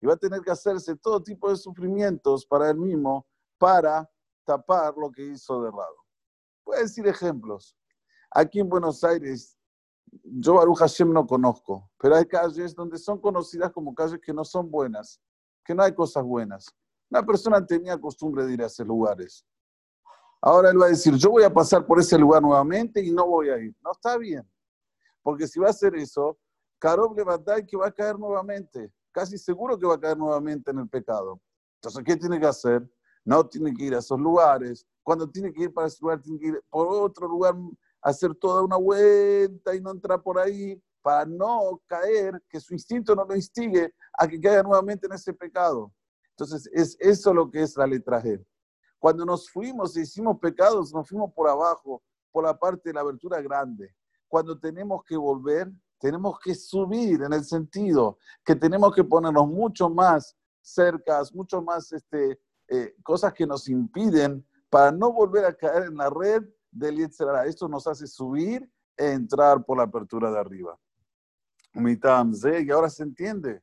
Y 0.00 0.06
va 0.06 0.14
a 0.14 0.16
tener 0.16 0.40
que 0.40 0.50
hacerse 0.50 0.96
todo 0.96 1.22
tipo 1.22 1.50
de 1.50 1.56
sufrimientos 1.56 2.46
para 2.46 2.70
él 2.70 2.76
mismo, 2.76 3.26
para 3.58 4.08
tapar 4.50 4.94
lo 4.96 5.12
que 5.12 5.22
hizo 5.22 5.62
de 5.62 5.68
errado. 5.68 5.94
Voy 6.64 6.78
a 6.78 6.80
decir 6.80 7.06
ejemplos. 7.06 7.76
Aquí 8.32 8.58
en 8.58 8.68
Buenos 8.68 9.04
Aires, 9.04 9.56
yo 10.24 10.54
Baruch 10.54 10.78
Hashem 10.78 11.12
no 11.12 11.24
conozco, 11.24 11.88
pero 11.96 12.16
hay 12.16 12.26
calles 12.26 12.74
donde 12.74 12.98
son 12.98 13.20
conocidas 13.20 13.70
como 13.70 13.94
calles 13.94 14.18
que 14.20 14.32
no 14.32 14.44
son 14.44 14.68
buenas, 14.68 15.20
que 15.64 15.72
no 15.72 15.84
hay 15.84 15.94
cosas 15.94 16.24
buenas. 16.24 16.66
Una 17.08 17.24
persona 17.24 17.64
tenía 17.64 17.96
costumbre 17.96 18.44
de 18.44 18.54
ir 18.54 18.62
a 18.62 18.66
esos 18.66 18.84
lugares. 18.84 19.46
Ahora 20.42 20.70
él 20.70 20.80
va 20.80 20.86
a 20.86 20.90
decir, 20.90 21.14
yo 21.14 21.30
voy 21.30 21.44
a 21.44 21.52
pasar 21.52 21.86
por 21.86 22.00
ese 22.00 22.18
lugar 22.18 22.42
nuevamente 22.42 23.00
y 23.00 23.12
no 23.12 23.26
voy 23.26 23.50
a 23.50 23.58
ir. 23.58 23.76
No 23.84 23.92
está 23.92 24.16
bien. 24.16 24.48
Porque 25.22 25.46
si 25.46 25.60
va 25.60 25.68
a 25.68 25.70
hacer 25.70 25.94
eso, 25.94 26.38
Karob 26.80 27.16
le 27.16 27.22
va 27.22 27.34
a 27.34 27.38
dar 27.38 27.64
que 27.64 27.76
va 27.76 27.86
a 27.86 27.92
caer 27.92 28.18
nuevamente. 28.18 28.92
Casi 29.12 29.38
seguro 29.38 29.78
que 29.78 29.86
va 29.86 29.94
a 29.94 30.00
caer 30.00 30.16
nuevamente 30.16 30.72
en 30.72 30.78
el 30.78 30.88
pecado. 30.88 31.40
Entonces, 31.76 32.02
¿qué 32.04 32.16
tiene 32.16 32.40
que 32.40 32.46
hacer? 32.46 32.88
No 33.30 33.46
tiene 33.46 33.72
que 33.72 33.84
ir 33.84 33.94
a 33.94 33.98
esos 33.98 34.18
lugares. 34.18 34.84
Cuando 35.04 35.30
tiene 35.30 35.52
que 35.52 35.62
ir 35.62 35.72
para 35.72 35.86
ese 35.86 35.98
lugar, 36.00 36.20
tiene 36.20 36.40
que 36.40 36.48
ir 36.48 36.64
por 36.68 36.88
otro 36.88 37.28
lugar, 37.28 37.54
hacer 38.02 38.34
toda 38.34 38.64
una 38.64 38.76
vuelta 38.76 39.72
y 39.72 39.80
no 39.80 39.92
entrar 39.92 40.20
por 40.20 40.36
ahí 40.36 40.82
para 41.00 41.24
no 41.26 41.80
caer, 41.86 42.42
que 42.48 42.58
su 42.58 42.74
instinto 42.74 43.14
no 43.14 43.24
lo 43.24 43.36
instigue 43.36 43.94
a 44.18 44.26
que 44.26 44.40
caiga 44.40 44.64
nuevamente 44.64 45.06
en 45.06 45.12
ese 45.12 45.32
pecado. 45.32 45.92
Entonces, 46.30 46.68
es 46.72 46.96
eso 46.98 47.32
lo 47.32 47.48
que 47.48 47.62
es 47.62 47.76
la 47.76 47.86
letra 47.86 48.20
G. 48.20 48.44
Cuando 48.98 49.24
nos 49.24 49.48
fuimos 49.48 49.96
e 49.96 50.00
hicimos 50.00 50.36
pecados, 50.40 50.92
nos 50.92 51.08
fuimos 51.08 51.32
por 51.32 51.48
abajo, 51.48 52.02
por 52.32 52.42
la 52.42 52.58
parte 52.58 52.88
de 52.88 52.94
la 52.94 53.02
abertura 53.02 53.40
grande. 53.40 53.94
Cuando 54.26 54.58
tenemos 54.58 55.04
que 55.04 55.16
volver, 55.16 55.70
tenemos 56.00 56.36
que 56.40 56.52
subir 56.56 57.22
en 57.22 57.32
el 57.32 57.44
sentido 57.44 58.18
que 58.44 58.56
tenemos 58.56 58.92
que 58.92 59.04
ponernos 59.04 59.46
mucho 59.46 59.88
más 59.88 60.36
cercas, 60.60 61.32
mucho 61.32 61.62
más 61.62 61.92
este, 61.92 62.40
eh, 62.70 62.94
cosas 63.02 63.34
que 63.34 63.46
nos 63.46 63.68
impiden 63.68 64.46
para 64.70 64.92
no 64.92 65.12
volver 65.12 65.44
a 65.44 65.54
caer 65.54 65.88
en 65.88 65.96
la 65.96 66.08
red 66.08 66.44
del 66.70 66.96
Yetzirah. 66.96 67.46
Esto 67.46 67.68
nos 67.68 67.86
hace 67.86 68.06
subir 68.06 68.70
e 68.96 69.10
entrar 69.10 69.64
por 69.64 69.76
la 69.76 69.84
apertura 69.84 70.30
de 70.30 70.38
arriba. 70.38 70.78
Y 71.74 72.70
ahora 72.70 72.88
se 72.88 73.02
entiende. 73.02 73.62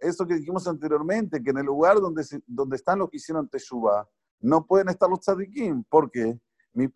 Eso 0.00 0.26
que 0.26 0.34
dijimos 0.34 0.66
anteriormente, 0.66 1.42
que 1.42 1.50
en 1.50 1.58
el 1.58 1.66
lugar 1.66 2.00
donde, 2.00 2.24
donde 2.46 2.76
están 2.76 2.98
los 2.98 3.08
que 3.08 3.18
hicieron 3.18 3.48
Teshuvah, 3.48 4.08
no 4.40 4.66
pueden 4.66 4.88
estar 4.88 5.08
los 5.08 5.20
tzadikim. 5.20 5.84
¿Por 5.84 6.10
qué? 6.10 6.36
Mi 6.74 6.88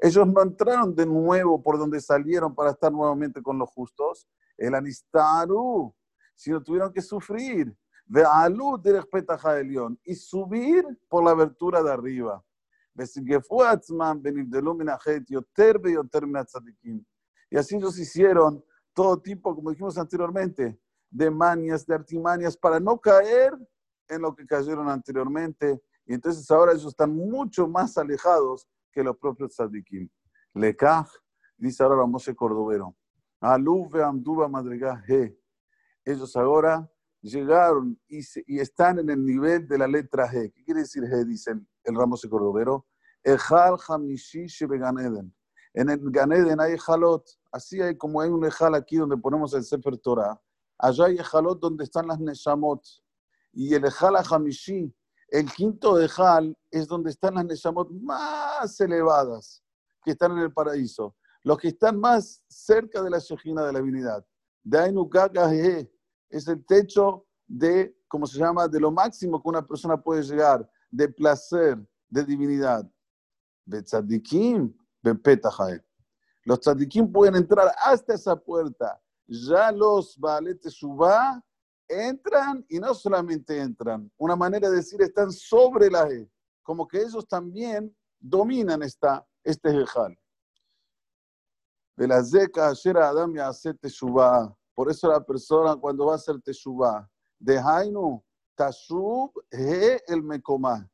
ellos 0.00 0.26
no 0.28 0.42
entraron 0.42 0.94
de 0.94 1.06
nuevo 1.06 1.60
por 1.60 1.76
donde 1.76 2.00
salieron 2.00 2.54
para 2.54 2.70
estar 2.70 2.92
nuevamente 2.92 3.42
con 3.42 3.58
los 3.58 3.68
justos. 3.68 4.28
El 4.58 4.74
anistaru, 4.74 5.94
sino 6.34 6.62
tuvieron 6.62 6.92
que 6.92 7.00
sufrir. 7.00 7.74
De 8.04 8.24
alud 8.24 8.80
de 8.80 9.64
león 9.64 10.00
y 10.02 10.14
subir 10.14 10.84
por 11.08 11.22
la 11.22 11.32
abertura 11.32 11.82
de 11.82 11.92
arriba. 11.92 12.42
Y 17.50 17.56
así 17.56 17.76
ellos 17.76 17.98
hicieron 17.98 18.64
todo 18.94 19.20
tipo, 19.20 19.54
como 19.54 19.70
dijimos 19.70 19.98
anteriormente, 19.98 20.80
de 21.10 21.30
manias, 21.30 21.86
de 21.86 21.94
artimañas, 21.94 22.56
para 22.56 22.80
no 22.80 22.98
caer 22.98 23.52
en 24.08 24.22
lo 24.22 24.34
que 24.34 24.46
cayeron 24.46 24.88
anteriormente. 24.88 25.80
Y 26.06 26.14
entonces 26.14 26.50
ahora 26.50 26.72
ellos 26.72 26.86
están 26.86 27.14
mucho 27.14 27.68
más 27.68 27.96
alejados 27.98 28.66
que 28.90 29.04
los 29.04 29.16
propios 29.18 29.50
tzadikim. 29.52 30.08
Lekaj, 30.54 31.06
dice 31.56 31.82
ahora 31.82 32.06
Moshe 32.06 32.34
Cordovero. 32.34 32.96
Aluve 33.40 34.02
Amduba 34.02 34.48
Madrigal 34.48 35.02
G. 35.06 35.36
Ellos 36.04 36.34
ahora 36.36 36.90
llegaron 37.20 38.00
y, 38.08 38.20
y, 38.46 38.60
están 38.60 38.98
en 38.98 39.10
el 39.10 39.24
nivel 39.24 39.66
de 39.68 39.78
la 39.78 39.86
letra 39.86 40.26
G. 40.28 40.52
¿Qué 40.52 40.64
quiere 40.64 40.80
decir 40.80 41.02
G? 41.04 41.24
Dice 41.24 41.52
el, 41.84 41.94
Ramos 41.94 42.22
de 42.22 42.28
Cordovero. 42.28 42.86
Ejal 43.22 43.76
Hamishi 43.86 44.46
Beganeden. 44.66 45.34
En 45.74 45.90
el 45.90 46.00
Ganeden 46.10 46.60
hay 46.60 46.76
Jalot. 46.78 47.24
Así 47.52 47.80
hay 47.80 47.96
como 47.96 48.20
hay 48.20 48.30
un 48.30 48.44
Ejal 48.44 48.74
aquí 48.74 48.96
donde 48.96 49.16
ponemos 49.16 49.54
el 49.54 49.64
Sefer 49.64 49.98
Torah. 49.98 50.40
Allá 50.78 51.06
hay 51.06 51.16
Ejalot 51.16 51.60
donde 51.60 51.84
están 51.84 52.06
las 52.06 52.18
Neshamot. 52.18 52.82
Y 53.52 53.74
el 53.74 53.84
Ejal 53.84 54.16
Hamishi, 54.16 54.94
el 55.28 55.52
quinto 55.52 56.00
Ejal, 56.00 56.56
es 56.70 56.86
donde 56.86 57.10
están 57.10 57.34
las 57.34 57.44
Neshamot 57.44 57.90
más 57.90 58.80
elevadas 58.80 59.62
que 60.04 60.12
están 60.12 60.32
en 60.32 60.38
el 60.38 60.52
paraíso. 60.52 61.14
Los 61.42 61.58
que 61.58 61.68
están 61.68 61.98
más 61.98 62.42
cerca 62.48 63.02
de 63.02 63.10
la 63.10 63.18
Shejina 63.18 63.64
de 63.64 63.72
la 63.72 63.78
divinidad. 63.80 64.26
Dainu 64.62 65.08
es 66.30 66.48
el 66.48 66.64
techo 66.66 67.26
de, 67.46 67.96
como 68.06 68.26
se 68.26 68.38
llama, 68.38 68.68
de 68.68 68.80
lo 68.80 68.90
máximo 68.90 69.42
que 69.42 69.48
una 69.48 69.66
persona 69.66 69.96
puede 70.00 70.22
llegar, 70.22 70.68
de 70.90 71.08
placer, 71.08 71.78
de 72.08 72.24
divinidad. 72.24 72.88
Betzadikim, 73.64 74.74
Los 76.44 76.60
tzadikim 76.60 77.12
pueden 77.12 77.36
entrar 77.36 77.72
hasta 77.82 78.14
esa 78.14 78.36
puerta. 78.36 79.00
Ya 79.26 79.70
los 79.72 80.18
Baalete 80.18 80.70
Shubá 80.70 81.42
entran 81.86 82.64
y 82.68 82.78
no 82.78 82.94
solamente 82.94 83.58
entran. 83.58 84.10
Una 84.16 84.36
manera 84.36 84.70
de 84.70 84.76
decir, 84.76 85.00
están 85.02 85.30
sobre 85.32 85.90
la 85.90 86.08
E. 86.08 86.30
Como 86.62 86.88
que 86.88 87.02
ellos 87.02 87.26
también 87.26 87.94
dominan 88.18 88.82
esta, 88.82 89.26
este 89.44 89.70
Jejal. 89.70 90.18
De 91.98 92.06
la 92.06 92.22
Zeka, 92.22 92.72
Adam 93.02 93.34
y 93.34 93.40
hace 93.40 93.74
Teshuvah. 93.74 94.56
Por 94.72 94.88
eso 94.88 95.08
la 95.08 95.20
persona 95.20 95.74
cuando 95.74 96.06
va 96.06 96.12
a 96.12 96.14
hacer 96.14 96.40
Teshuvah, 96.40 97.10
de 97.40 97.58
Hainu, 97.58 98.22
Tashub, 98.54 99.32
He 99.50 100.00
el 100.06 100.22
Mekomá. 100.22 100.88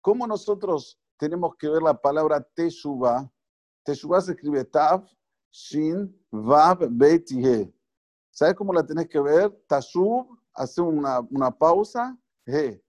¿Cómo 0.00 0.26
nosotros 0.26 0.98
tenemos 1.16 1.54
que 1.56 1.68
ver 1.68 1.80
la 1.80 1.94
palabra 1.94 2.40
Teshuvah? 2.40 3.30
Teshuvah 3.84 4.20
se 4.20 4.32
escribe 4.32 4.64
Tav, 4.64 5.06
Shin, 5.52 6.12
Vav, 6.32 6.88
Bet 6.90 7.30
He. 7.30 7.72
¿Sabes 8.32 8.56
cómo 8.56 8.72
la 8.72 8.84
tenés 8.84 9.08
que 9.08 9.20
ver? 9.20 9.56
Tashub, 9.68 10.26
hace 10.52 10.80
una, 10.80 11.20
una 11.30 11.52
pausa, 11.52 12.18
He. 12.44 12.82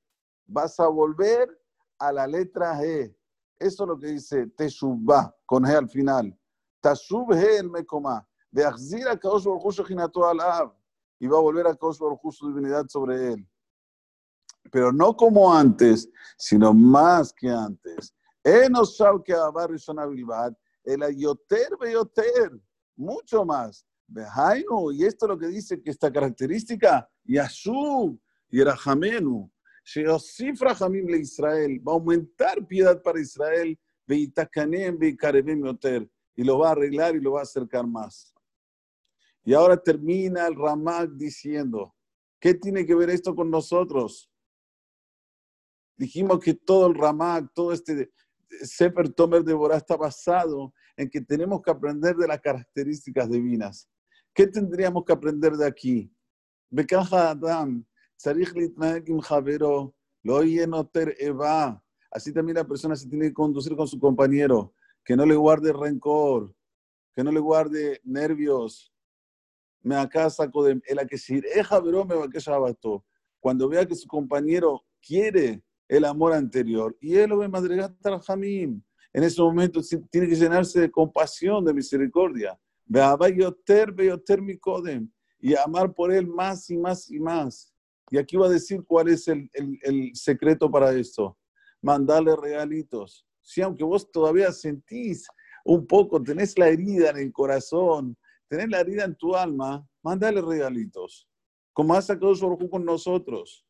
Vas 0.47 0.79
a 0.79 0.87
volver 0.87 1.55
a 1.99 2.11
la 2.11 2.25
letra 2.25 2.83
He. 2.83 3.15
Eso 3.59 3.83
es 3.83 3.87
lo 3.87 3.99
que 3.99 4.07
dice 4.07 4.47
Teshuvah, 4.47 5.35
con 5.45 5.67
He 5.67 5.75
al 5.75 5.87
final. 5.87 6.35
Tashub 6.81 7.33
el 7.33 7.69
Mekomá 7.69 8.25
de 8.51 8.65
Achzir 8.65 9.07
a 9.07 9.17
Kaosh 9.17 9.45
al 9.47 10.39
Ab, 10.39 10.73
y 11.19 11.27
va 11.27 11.37
a 11.37 11.41
volver 11.41 11.67
a 11.67 11.75
Kaosh 11.75 11.99
Baruj 11.99 12.19
su 12.31 12.47
divinidad 12.47 12.87
sobre 12.87 13.33
él. 13.33 13.47
Pero 14.71 14.91
no 14.91 15.15
como 15.15 15.53
antes, 15.53 16.09
sino 16.37 16.73
más 16.73 17.33
que 17.33 17.49
antes. 17.49 18.13
Enos 18.43 18.95
Shau 18.97 19.23
que 19.23 19.33
Abar 19.33 19.69
Bilbad, 19.71 20.53
el 20.83 21.03
Ayoter 21.03 21.77
Beyoter, 21.79 22.59
mucho 22.95 23.45
más. 23.45 23.85
Behainu, 24.07 24.91
y 24.91 25.05
esto 25.05 25.25
es 25.25 25.29
lo 25.29 25.37
que 25.37 25.47
dice 25.47 25.81
que 25.81 25.91
esta 25.91 26.11
característica, 26.11 27.07
Yashub, 27.25 28.19
Yerachamenu, 28.49 29.51
Sheosif 29.83 30.61
Rahamim 30.61 31.07
le 31.07 31.19
Israel, 31.19 31.79
va 31.87 31.91
a 31.91 31.95
aumentar 31.95 32.65
piedad 32.65 32.99
para 33.03 33.19
Israel, 33.19 33.77
Beitakanem, 34.07 34.97
Beikarebem 34.97 35.63
Yoter, 35.63 36.09
y 36.39 36.43
lo 36.45 36.57
va 36.57 36.69
a 36.69 36.71
arreglar 36.71 37.17
y 37.17 37.19
lo 37.19 37.33
va 37.33 37.41
a 37.41 37.43
acercar 37.43 37.85
más. 37.85 38.33
Y 39.43 39.53
ahora 39.53 39.75
termina 39.75 40.47
el 40.47 40.55
Ramak 40.55 41.09
diciendo, 41.11 41.93
¿qué 42.39 42.53
tiene 42.53 42.85
que 42.85 42.95
ver 42.95 43.09
esto 43.09 43.35
con 43.35 43.51
nosotros? 43.51 44.31
Dijimos 45.97 46.39
que 46.39 46.53
todo 46.53 46.87
el 46.87 46.95
Ramak, 46.95 47.51
todo 47.53 47.73
este 47.73 48.13
Sefer 48.61 49.09
Tomer 49.09 49.43
de 49.43 49.53
Borá 49.53 49.75
está 49.75 49.97
basado 49.97 50.73
en 50.95 51.09
que 51.09 51.19
tenemos 51.19 51.61
que 51.61 51.71
aprender 51.71 52.15
de 52.15 52.25
las 52.25 52.39
características 52.39 53.29
divinas. 53.29 53.89
¿Qué 54.33 54.47
tendríamos 54.47 55.03
que 55.03 55.11
aprender 55.11 55.57
de 55.57 55.67
aquí? 55.67 56.09
Adam, 57.01 57.85
Así 62.11 62.33
también 62.33 62.55
la 62.55 62.65
persona 62.65 62.95
se 62.95 63.09
tiene 63.09 63.27
que 63.27 63.33
conducir 63.33 63.75
con 63.75 63.89
su 63.89 63.99
compañero, 63.99 64.73
que 65.09 65.15
no 65.15 65.25
le 65.25 65.35
guarde 65.35 65.73
rencor, 65.73 66.53
que 67.15 67.23
no 67.23 67.31
le 67.31 67.39
guarde 67.39 67.99
nervios, 68.03 68.93
me 69.81 69.95
acasa 69.95 70.51
con 70.51 70.83
el 70.85 71.07
que 71.07 71.17
si 71.17 71.41
me 71.41 72.15
va 72.15 72.25
a 72.25 72.75
Cuando 73.39 73.67
vea 73.67 73.87
que 73.87 73.95
su 73.95 74.07
compañero 74.07 74.85
quiere 75.01 75.63
el 75.87 76.05
amor 76.05 76.33
anterior 76.33 76.95
y 77.01 77.15
él 77.15 77.31
lo 77.31 77.39
ve 77.39 77.47
madrigar 77.47 77.91
jamim, 78.21 78.83
en 79.11 79.23
ese 79.23 79.41
momento 79.41 79.81
tiene 80.11 80.27
que 80.27 80.35
llenarse 80.35 80.79
de 80.79 80.91
compasión, 80.91 81.65
de 81.65 81.73
misericordia. 81.73 82.59
Y 85.41 85.55
amar 85.55 85.91
por 85.95 86.13
él 86.13 86.27
más 86.27 86.69
y 86.69 86.77
más 86.77 87.09
y 87.09 87.19
más. 87.19 87.73
Y 88.11 88.19
aquí 88.19 88.37
va 88.37 88.45
a 88.45 88.49
decir 88.49 88.83
cuál 88.85 89.07
es 89.07 89.27
el, 89.27 89.49
el, 89.53 89.79
el 89.81 90.15
secreto 90.15 90.69
para 90.69 90.91
esto. 90.91 91.35
Mandarle 91.81 92.35
regalitos. 92.35 93.25
Si 93.49 93.63
aunque 93.63 93.83
vos 93.83 94.11
todavía 94.11 94.51
sentís 94.51 95.27
un 95.65 95.87
poco, 95.87 96.21
tenés 96.21 96.55
la 96.55 96.67
herida 96.67 97.09
en 97.09 97.17
el 97.17 97.31
corazón, 97.31 98.15
tener 98.47 98.69
la 98.69 98.79
herida 98.79 99.05
en 99.05 99.15
tu 99.15 99.35
alma, 99.35 99.83
mándale 100.03 100.39
regalitos. 100.39 101.27
Como 101.73 101.95
ha 101.95 102.01
sacado 102.03 102.35
su 102.35 102.69
con 102.69 102.85
nosotros. 102.85 103.65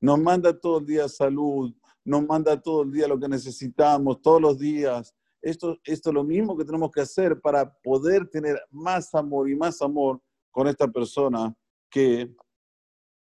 Nos 0.00 0.20
manda 0.20 0.56
todo 0.56 0.78
el 0.78 0.86
día 0.86 1.08
salud, 1.08 1.74
nos 2.04 2.24
manda 2.28 2.62
todo 2.62 2.84
el 2.84 2.92
día 2.92 3.08
lo 3.08 3.18
que 3.18 3.28
necesitamos, 3.28 4.22
todos 4.22 4.40
los 4.40 4.56
días. 4.56 5.12
esto, 5.42 5.76
esto 5.82 6.10
es 6.10 6.14
lo 6.14 6.22
mismo 6.22 6.56
que 6.56 6.64
tenemos 6.64 6.92
que 6.92 7.00
hacer 7.00 7.40
para 7.40 7.68
poder 7.82 8.28
tener 8.28 8.62
más 8.70 9.12
amor 9.16 9.50
y 9.50 9.56
más 9.56 9.82
amor 9.82 10.22
con 10.52 10.68
esta 10.68 10.86
persona 10.86 11.52
que 11.90 12.32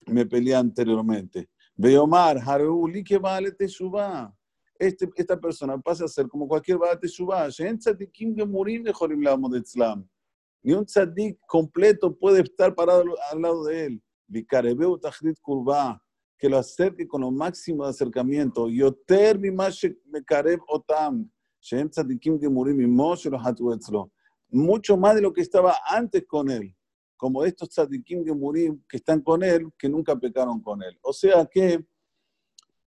me 0.06 0.26
peleé 0.26 0.56
anteriormente. 0.56 1.48
Veomar, 1.76 2.38
Haruli 2.38 3.04
que 3.04 3.18
vale 3.18 3.52
te 3.52 3.68
suba. 3.68 4.36
Este, 4.78 5.08
esta 5.16 5.38
persona 5.40 5.78
pasa 5.78 6.04
a 6.04 6.08
ser 6.08 6.28
como 6.28 6.46
cualquier 6.46 6.78
vale 6.78 6.96
te 6.98 7.08
suba. 7.08 7.48
Ni 10.62 10.72
un 10.72 10.84
tzadik 10.84 11.38
completo 11.46 12.16
puede 12.16 12.42
estar 12.42 12.74
parado 12.74 13.04
al 13.30 13.42
lado 13.42 13.64
de 13.64 13.86
él. 13.86 14.02
Vikarebeu 14.28 14.98
tachrit 14.98 15.38
kurba, 15.40 16.02
que 16.38 16.48
lo 16.48 16.58
acerque 16.58 17.08
con 17.08 17.22
lo 17.22 17.30
máximo 17.30 17.84
de 17.84 17.90
acercamiento. 17.90 18.68
Yoter 18.68 19.38
mi 19.38 19.50
me 19.50 20.24
kareb 20.24 20.60
otam. 20.68 21.30
Gemurim 21.60 22.96
Mucho 24.50 24.96
más 24.96 25.14
de 25.16 25.20
lo 25.20 25.32
que 25.32 25.40
estaba 25.40 25.76
antes 25.88 26.24
con 26.26 26.50
él 26.50 26.74
como 27.18 27.44
estos 27.44 27.68
tzadikim 27.68 28.24
que 28.24 28.78
que 28.88 28.96
están 28.96 29.20
con 29.20 29.42
él, 29.42 29.70
que 29.76 29.88
nunca 29.88 30.16
pecaron 30.16 30.62
con 30.62 30.82
él. 30.82 30.96
O 31.02 31.12
sea 31.12 31.44
que 31.44 31.84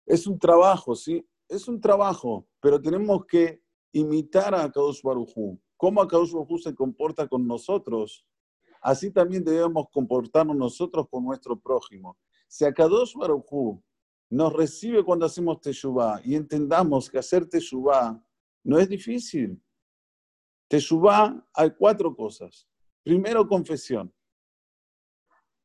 es 0.06 0.26
un 0.26 0.38
trabajo, 0.38 0.94
¿sí? 0.94 1.26
Es 1.50 1.66
un 1.66 1.80
trabajo, 1.80 2.47
pero 2.61 2.80
tenemos 2.80 3.26
que 3.26 3.61
imitar 3.92 4.54
a 4.54 4.71
Kadosh 4.71 5.02
Barujú. 5.02 5.61
Cómo 5.76 6.07
Kadosh 6.07 6.33
Barujú 6.33 6.59
se 6.59 6.73
comporta 6.73 7.26
con 7.26 7.45
nosotros, 7.45 8.25
así 8.80 9.11
también 9.11 9.45
debemos 9.45 9.88
comportarnos 9.92 10.57
nosotros 10.57 11.09
con 11.11 11.25
nuestro 11.25 11.59
prójimo. 11.59 12.16
Si 12.47 12.64
a 12.64 12.73
Kadosh 12.73 13.14
Barujú 13.14 13.83
nos 14.30 14.52
recibe 14.52 15.04
cuando 15.04 15.26
hacemos 15.26 15.61
Teshuvah 15.61 16.21
y 16.25 16.37
entendamos 16.37 17.11
que 17.11 17.19
hacer 17.19 17.49
Teshuvah 17.49 18.25
no 18.62 18.78
es 18.78 18.88
difícil. 18.88 19.61
Teshuvah 20.69 21.45
hay 21.52 21.71
cuatro 21.76 22.14
cosas. 22.14 22.69
Primero, 23.02 23.49
confesión. 23.49 24.14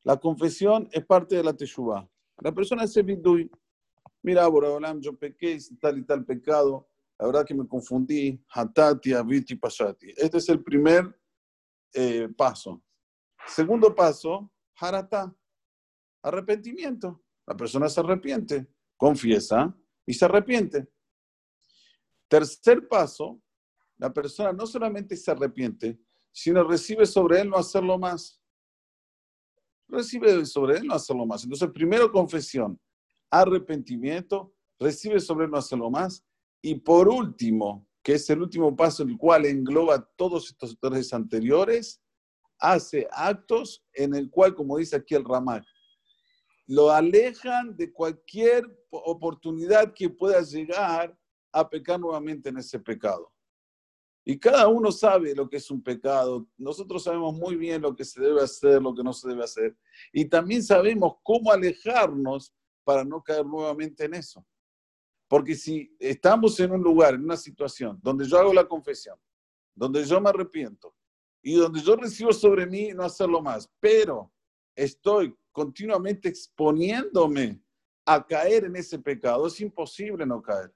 La 0.03 0.17
confesión 0.17 0.89
es 0.91 1.05
parte 1.05 1.35
de 1.35 1.43
la 1.43 1.53
teshuvah. 1.53 2.07
La 2.39 2.51
persona 2.51 2.83
dice, 2.83 3.03
mira, 4.25 4.47
Boraholam, 4.47 4.99
yo 4.99 5.15
pequé, 5.15 5.59
tal 5.79 5.99
y 5.99 6.03
tal 6.03 6.25
pecado, 6.25 6.89
la 7.19 7.27
verdad 7.27 7.45
que 7.45 7.53
me 7.53 7.67
confundí, 7.67 8.43
hatati, 8.49 9.13
aviti, 9.13 9.55
pasati. 9.55 10.11
Este 10.17 10.39
es 10.39 10.49
el 10.49 10.63
primer 10.63 11.15
eh, 11.93 12.27
paso. 12.35 12.83
Segundo 13.45 13.93
paso, 13.93 14.51
harata, 14.77 15.31
arrepentimiento. 16.23 17.23
La 17.45 17.55
persona 17.55 17.87
se 17.87 17.99
arrepiente, 17.99 18.67
confiesa 18.97 19.77
y 20.07 20.13
se 20.15 20.25
arrepiente. 20.25 20.87
Tercer 22.27 22.87
paso, 22.87 23.43
la 23.97 24.11
persona 24.11 24.51
no 24.51 24.65
solamente 24.65 25.15
se 25.15 25.29
arrepiente, 25.29 25.99
sino 26.31 26.63
recibe 26.63 27.05
sobre 27.05 27.41
él 27.41 27.49
no 27.49 27.57
hacerlo 27.57 27.99
más. 27.99 28.41
Recibe 29.87 30.43
sobre 30.47 30.79
él 30.79 30.87
no 30.87 30.95
hacerlo 30.95 31.27
más. 31.27 31.43
Entonces, 31.43 31.69
primero 31.71 32.11
confesión, 32.11 32.79
arrepentimiento, 33.29 34.53
recibe 34.79 35.19
sobre 35.19 35.47
no 35.47 35.57
hacerlo 35.57 35.89
más. 35.89 36.25
Y 36.61 36.75
por 36.75 37.07
último, 37.07 37.87
que 38.01 38.13
es 38.13 38.29
el 38.29 38.41
último 38.41 38.75
paso 38.75 39.03
el 39.03 39.17
cual 39.17 39.45
engloba 39.45 40.07
todos 40.15 40.49
estos 40.49 40.77
tres 40.79 41.13
anteriores, 41.13 42.01
hace 42.59 43.07
actos 43.11 43.83
en 43.93 44.15
el 44.15 44.29
cual, 44.29 44.55
como 44.55 44.77
dice 44.77 44.95
aquí 44.95 45.15
el 45.15 45.25
Ramak, 45.25 45.65
lo 46.67 46.91
alejan 46.91 47.75
de 47.75 47.91
cualquier 47.91 48.65
oportunidad 48.89 49.93
que 49.93 50.09
pueda 50.09 50.41
llegar 50.41 51.15
a 51.51 51.69
pecar 51.69 51.99
nuevamente 51.99 52.49
en 52.49 52.57
ese 52.57 52.79
pecado. 52.79 53.31
Y 54.27 54.39
cada 54.39 54.67
uno 54.67 54.91
sabe 54.91 55.35
lo 55.35 55.47
que 55.47 55.57
es 55.57 55.69
un 55.69 55.83
pecado. 55.83 56.47
Nosotros 56.57 57.03
sabemos 57.03 57.35
muy 57.35 57.55
bien 57.55 57.83
lo 57.83 57.95
que 57.95 58.03
se 58.03 58.19
debe 58.19 58.41
hacer, 58.41 58.81
lo 58.81 58.95
que 58.95 59.03
no 59.03 59.13
se 59.13 59.29
debe 59.29 59.43
hacer. 59.43 59.77
Y 60.11 60.25
también 60.25 60.63
sabemos 60.63 61.17
cómo 61.21 61.51
alejarnos 61.51 62.51
para 62.85 63.03
no 63.03 63.21
caer 63.21 63.45
nuevamente 63.45 64.05
en 64.05 64.13
eso. 64.13 64.45
Porque 65.27 65.55
si 65.55 65.93
estamos 65.99 66.57
en 66.61 66.71
un 66.71 66.81
lugar, 66.81 67.15
en 67.15 67.25
una 67.25 67.35
situación 67.35 67.99
donde 68.01 68.25
yo 68.25 68.39
hago 68.39 68.53
la 68.53 68.65
confesión, 68.65 69.19
donde 69.73 70.05
yo 70.05 70.21
me 70.21 70.29
arrepiento 70.29 70.95
y 71.41 71.55
donde 71.55 71.81
yo 71.81 71.97
recibo 71.97 72.31
sobre 72.31 72.65
mí 72.65 72.91
no 72.93 73.03
hacerlo 73.03 73.41
más, 73.41 73.69
pero 73.81 74.31
estoy 74.73 75.35
continuamente 75.51 76.29
exponiéndome 76.29 77.61
a 78.05 78.25
caer 78.25 78.63
en 78.65 78.77
ese 78.77 78.99
pecado, 78.99 79.47
es 79.47 79.59
imposible 79.59 80.25
no 80.25 80.41
caer. 80.41 80.73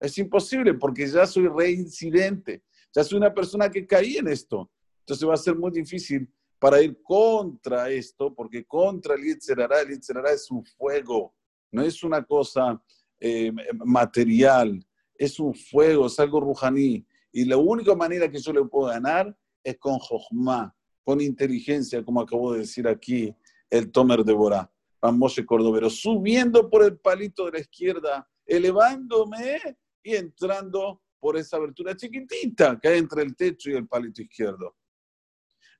Es 0.00 0.18
imposible 0.18 0.74
porque 0.74 1.06
ya 1.06 1.26
soy 1.26 1.46
reincidente 1.46 2.64
ya 2.94 3.02
soy 3.02 3.18
una 3.18 3.34
persona 3.34 3.68
que 3.68 3.86
caí 3.86 4.16
en 4.16 4.28
esto. 4.28 4.70
Entonces 5.00 5.28
va 5.28 5.34
a 5.34 5.38
ser 5.38 5.56
muy 5.56 5.72
difícil 5.72 6.32
para 6.64 6.80
ir 6.80 7.02
contra 7.02 7.90
esto, 7.90 8.34
porque 8.34 8.64
contra 8.64 9.16
el 9.16 9.22
Yitzhara, 9.22 9.82
el 9.82 9.90
Yitzhara 9.90 10.32
es 10.32 10.50
un 10.50 10.64
fuego, 10.64 11.34
no 11.70 11.82
es 11.82 12.02
una 12.02 12.24
cosa 12.24 12.82
eh, 13.20 13.52
material, 13.84 14.82
es 15.14 15.38
un 15.38 15.54
fuego, 15.54 16.06
es 16.06 16.18
algo 16.18 16.40
rujaní. 16.40 17.06
Y 17.32 17.44
la 17.44 17.58
única 17.58 17.94
manera 17.94 18.30
que 18.30 18.38
yo 18.38 18.50
le 18.50 18.64
puedo 18.64 18.86
ganar 18.86 19.36
es 19.62 19.76
con 19.76 19.98
Jochma, 19.98 20.74
con 21.02 21.20
inteligencia, 21.20 22.02
como 22.02 22.22
acabo 22.22 22.54
de 22.54 22.60
decir 22.60 22.88
aquí 22.88 23.36
el 23.68 23.92
Tomer 23.92 24.24
de 24.24 24.32
Borá, 24.32 24.72
Moshe 25.02 25.44
Cordovero, 25.44 25.90
subiendo 25.90 26.70
por 26.70 26.82
el 26.82 26.98
palito 26.98 27.44
de 27.44 27.52
la 27.52 27.60
izquierda, 27.60 28.26
elevándome 28.46 29.60
y 30.02 30.14
entrando 30.14 31.02
por 31.20 31.36
esa 31.36 31.58
abertura 31.58 31.94
chiquitita 31.94 32.80
que 32.80 32.88
hay 32.88 33.00
entre 33.00 33.20
el 33.20 33.36
techo 33.36 33.68
y 33.68 33.74
el 33.74 33.86
palito 33.86 34.22
izquierdo. 34.22 34.74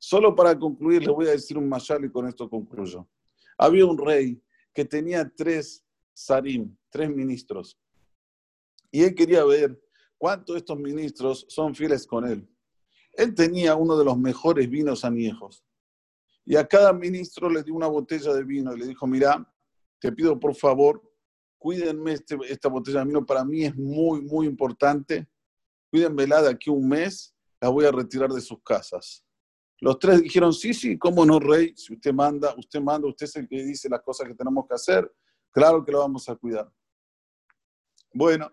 Solo 0.06 0.34
para 0.34 0.58
concluir, 0.58 1.00
les 1.00 1.14
voy 1.14 1.28
a 1.28 1.30
decir 1.30 1.56
un 1.56 1.66
mayal 1.66 2.04
y 2.04 2.10
con 2.10 2.28
esto 2.28 2.50
concluyo. 2.50 3.08
Había 3.56 3.86
un 3.86 3.96
rey 3.96 4.38
que 4.74 4.84
tenía 4.84 5.26
tres 5.34 5.82
sarim, 6.12 6.76
tres 6.90 7.08
ministros, 7.08 7.80
y 8.90 9.02
él 9.02 9.14
quería 9.14 9.42
ver 9.46 9.80
cuántos 10.18 10.54
de 10.54 10.58
estos 10.58 10.78
ministros 10.78 11.46
son 11.48 11.74
fieles 11.74 12.06
con 12.06 12.26
él. 12.26 12.46
Él 13.14 13.34
tenía 13.34 13.76
uno 13.76 13.96
de 13.96 14.04
los 14.04 14.18
mejores 14.18 14.68
vinos 14.68 15.06
añejos, 15.06 15.64
y 16.44 16.56
a 16.56 16.68
cada 16.68 16.92
ministro 16.92 17.48
le 17.48 17.62
dio 17.62 17.74
una 17.74 17.88
botella 17.88 18.34
de 18.34 18.44
vino 18.44 18.76
y 18.76 18.80
le 18.80 18.88
dijo, 18.88 19.06
mira, 19.06 19.50
te 19.98 20.12
pido 20.12 20.38
por 20.38 20.54
favor, 20.54 21.02
cuídenme 21.56 22.12
este, 22.12 22.36
esta 22.50 22.68
botella 22.68 22.98
de 23.00 23.06
vino, 23.06 23.24
para 23.24 23.42
mí 23.42 23.64
es 23.64 23.74
muy, 23.74 24.20
muy 24.20 24.46
importante 24.46 25.26
cuídenmela 25.90 26.42
de 26.42 26.50
aquí 26.50 26.68
un 26.68 26.88
mes, 26.88 27.34
la 27.58 27.70
voy 27.70 27.86
a 27.86 27.92
retirar 27.92 28.28
de 28.28 28.40
sus 28.42 28.60
casas. 28.62 29.23
Los 29.84 29.98
tres 29.98 30.22
dijeron, 30.22 30.50
sí, 30.54 30.72
sí, 30.72 30.96
cómo 30.96 31.26
no, 31.26 31.38
rey, 31.38 31.74
si 31.76 31.92
usted 31.92 32.14
manda, 32.14 32.54
usted 32.56 32.80
manda, 32.80 33.06
usted 33.06 33.26
es 33.26 33.36
el 33.36 33.46
que 33.46 33.62
dice 33.62 33.86
las 33.90 34.00
cosas 34.00 34.26
que 34.26 34.34
tenemos 34.34 34.64
que 34.66 34.74
hacer, 34.74 35.12
claro 35.50 35.84
que 35.84 35.92
lo 35.92 35.98
vamos 35.98 36.26
a 36.26 36.36
cuidar. 36.36 36.72
Bueno, 38.14 38.50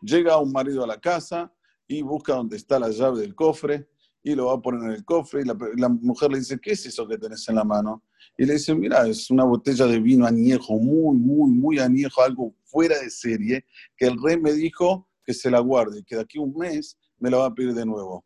llega 0.00 0.36
un 0.38 0.50
marido 0.50 0.82
a 0.82 0.88
la 0.88 1.00
casa 1.00 1.54
y 1.86 2.02
busca 2.02 2.34
donde 2.34 2.56
está 2.56 2.80
la 2.80 2.88
llave 2.88 3.20
del 3.20 3.32
cofre 3.32 3.88
y 4.24 4.34
lo 4.34 4.46
va 4.46 4.54
a 4.54 4.60
poner 4.60 4.82
en 4.82 4.96
el 4.96 5.04
cofre 5.04 5.42
y 5.42 5.44
la, 5.44 5.88
mujer 5.88 6.32
le 6.32 6.40
dice, 6.40 6.58
¿qué 6.60 6.72
es 6.72 6.84
eso 6.84 7.06
que 7.06 7.16
tenés 7.16 7.48
en 7.48 7.54
la 7.54 7.64
mano? 7.64 8.02
Y 8.36 8.44
le 8.44 8.54
dice, 8.54 8.74
mira, 8.74 9.06
es 9.06 9.30
una 9.30 9.44
botella 9.44 9.86
de 9.86 10.00
vino 10.00 10.26
añejo, 10.26 10.80
muy, 10.80 11.16
muy, 11.16 11.48
muy 11.52 11.78
añejo, 11.78 12.22
algo 12.22 12.56
fuera 12.64 12.98
de 12.98 13.08
serie, 13.08 13.64
que 13.96 14.06
el 14.06 14.20
rey 14.20 14.36
me 14.36 14.52
dijo 14.52 15.08
que 15.24 15.32
se 15.32 15.48
la 15.48 15.60
guarde, 15.60 16.02
que 16.04 16.16
de 16.16 16.22
aquí 16.22 16.38
a 16.38 16.42
un 16.42 16.56
mes 16.56 16.98
me 17.20 17.30
la 17.30 17.36
va 17.36 17.46
a 17.46 17.54
pedir 17.54 17.72
de 17.72 17.86
nuevo. 17.86 18.24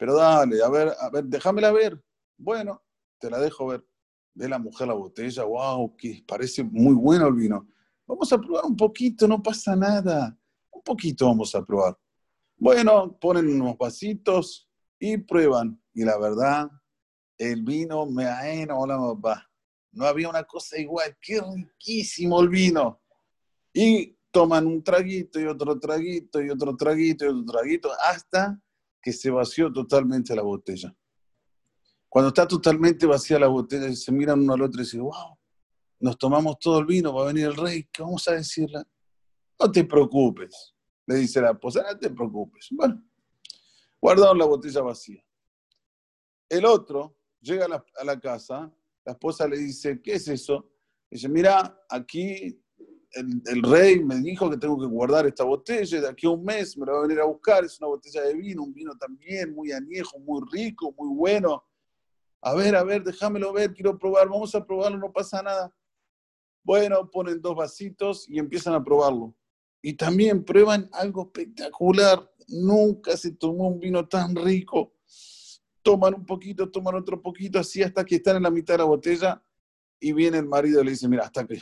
Pero 0.00 0.14
dale, 0.14 0.62
a 0.62 0.70
ver, 0.70 0.94
a 0.98 1.10
ver, 1.10 1.24
déjamela 1.24 1.70
ver. 1.72 2.02
Bueno, 2.38 2.82
te 3.18 3.28
la 3.28 3.38
dejo 3.38 3.66
ver. 3.66 3.86
Ve 4.32 4.48
la 4.48 4.58
mujer 4.58 4.88
la 4.88 4.94
botella, 4.94 5.44
wow, 5.44 5.94
que 5.94 6.24
parece 6.26 6.64
muy 6.64 6.94
bueno 6.94 7.26
el 7.26 7.34
vino. 7.34 7.68
Vamos 8.06 8.32
a 8.32 8.38
probar 8.38 8.64
un 8.64 8.78
poquito, 8.78 9.28
no 9.28 9.42
pasa 9.42 9.76
nada. 9.76 10.34
Un 10.70 10.82
poquito 10.82 11.26
vamos 11.26 11.54
a 11.54 11.62
probar. 11.62 11.98
Bueno, 12.56 13.18
ponen 13.20 13.60
unos 13.60 13.76
vasitos 13.76 14.70
y 14.98 15.18
prueban. 15.18 15.78
Y 15.92 16.02
la 16.02 16.16
verdad, 16.16 16.70
el 17.36 17.62
vino 17.62 18.06
me 18.06 18.24
hola 18.72 18.96
va. 18.96 19.46
No 19.92 20.06
había 20.06 20.30
una 20.30 20.44
cosa 20.44 20.78
igual, 20.78 21.14
qué 21.20 21.42
riquísimo 21.42 22.40
el 22.40 22.48
vino. 22.48 23.02
Y 23.70 24.16
toman 24.30 24.66
un 24.66 24.82
traguito 24.82 25.38
y 25.38 25.44
otro 25.44 25.78
traguito 25.78 26.40
y 26.40 26.48
otro 26.48 26.74
traguito 26.74 27.26
y 27.26 27.28
otro 27.28 27.44
traguito 27.44 27.90
hasta 28.06 28.58
que 29.00 29.12
se 29.12 29.30
vació 29.30 29.72
totalmente 29.72 30.34
la 30.34 30.42
botella. 30.42 30.94
Cuando 32.08 32.28
está 32.28 32.46
totalmente 32.46 33.06
vacía 33.06 33.38
la 33.38 33.46
botella, 33.46 33.94
se 33.94 34.12
miran 34.12 34.40
uno 34.40 34.54
al 34.54 34.62
otro 34.62 34.80
y 34.80 34.84
dicen, 34.84 35.02
wow, 35.02 35.38
nos 36.00 36.18
tomamos 36.18 36.58
todo 36.58 36.80
el 36.80 36.86
vino, 36.86 37.14
va 37.14 37.22
a 37.22 37.26
venir 37.26 37.46
el 37.46 37.56
rey, 37.56 37.88
¿qué 37.92 38.02
vamos 38.02 38.26
a 38.28 38.32
decirle? 38.32 38.82
No 39.58 39.70
te 39.70 39.84
preocupes, 39.84 40.74
le 41.06 41.16
dice 41.16 41.40
la 41.40 41.52
esposa, 41.52 41.84
no 41.88 41.98
te 41.98 42.10
preocupes. 42.10 42.68
Bueno, 42.72 43.02
guardaron 44.00 44.38
la 44.38 44.46
botella 44.46 44.82
vacía. 44.82 45.24
El 46.48 46.64
otro 46.64 47.16
llega 47.40 47.66
a 47.66 47.68
la, 47.68 47.84
a 47.96 48.04
la 48.04 48.18
casa, 48.18 48.72
la 49.04 49.12
esposa 49.12 49.46
le 49.46 49.58
dice, 49.58 50.00
¿qué 50.02 50.14
es 50.14 50.26
eso? 50.28 50.68
Dice, 51.08 51.28
mira, 51.28 51.84
aquí 51.88 52.60
el, 53.12 53.62
rey 53.62 54.02
me 54.04 54.16
dijo 54.16 54.48
que 54.48 54.56
tengo 54.56 54.78
que 54.78 54.86
guardar 54.86 55.26
esta 55.26 55.44
botella 55.44 56.00
de 56.00 56.08
aquí 56.08 56.26
a 56.26 56.30
un 56.30 56.44
mes 56.44 56.76
me 56.76 56.86
la 56.86 56.92
va 56.92 56.98
a 56.98 57.02
venir 57.02 57.20
a 57.20 57.24
buscar. 57.24 57.64
Es 57.64 57.78
una 57.80 57.88
botella 57.88 58.22
de 58.22 58.34
vino, 58.34 58.62
un 58.62 58.72
vino 58.72 58.96
también 58.96 59.54
muy 59.54 59.72
añejo, 59.72 60.18
muy 60.20 60.42
rico, 60.52 60.94
muy 60.96 61.14
bueno. 61.14 61.64
A 62.42 62.54
ver, 62.54 62.74
a 62.76 62.84
ver, 62.84 63.02
déjamelo 63.02 63.52
ver, 63.52 63.74
quiero 63.74 63.98
probar, 63.98 64.28
vamos 64.28 64.54
a 64.54 64.64
probarlo, 64.64 64.98
no 64.98 65.12
pasa 65.12 65.42
nada. 65.42 65.74
Bueno, 66.62 67.10
ponen 67.10 67.40
dos 67.40 67.56
vasitos 67.56 68.28
y 68.28 68.38
empiezan 68.38 68.74
a 68.74 68.84
probarlo. 68.84 69.34
Y 69.82 69.94
también 69.94 70.44
prueban 70.44 70.88
algo 70.92 71.22
espectacular. 71.22 72.30
Nunca 72.48 73.16
se 73.16 73.32
tomó 73.32 73.68
un 73.68 73.80
vino 73.80 74.06
tan 74.06 74.34
rico. 74.36 74.94
Toman 75.82 76.14
un 76.14 76.26
poquito, 76.26 76.70
toman 76.70 76.94
otro 76.94 77.20
poquito, 77.20 77.58
así 77.58 77.82
hasta 77.82 78.04
que 78.04 78.16
están 78.16 78.36
en 78.36 78.42
la 78.42 78.50
mitad 78.50 78.74
de 78.74 78.78
la 78.78 78.84
botella. 78.84 79.42
Y 79.98 80.12
viene 80.12 80.38
el 80.38 80.46
marido 80.46 80.80
y 80.80 80.84
le 80.84 80.90
dice, 80.92 81.08
mira, 81.08 81.24
hasta 81.24 81.46
que 81.46 81.58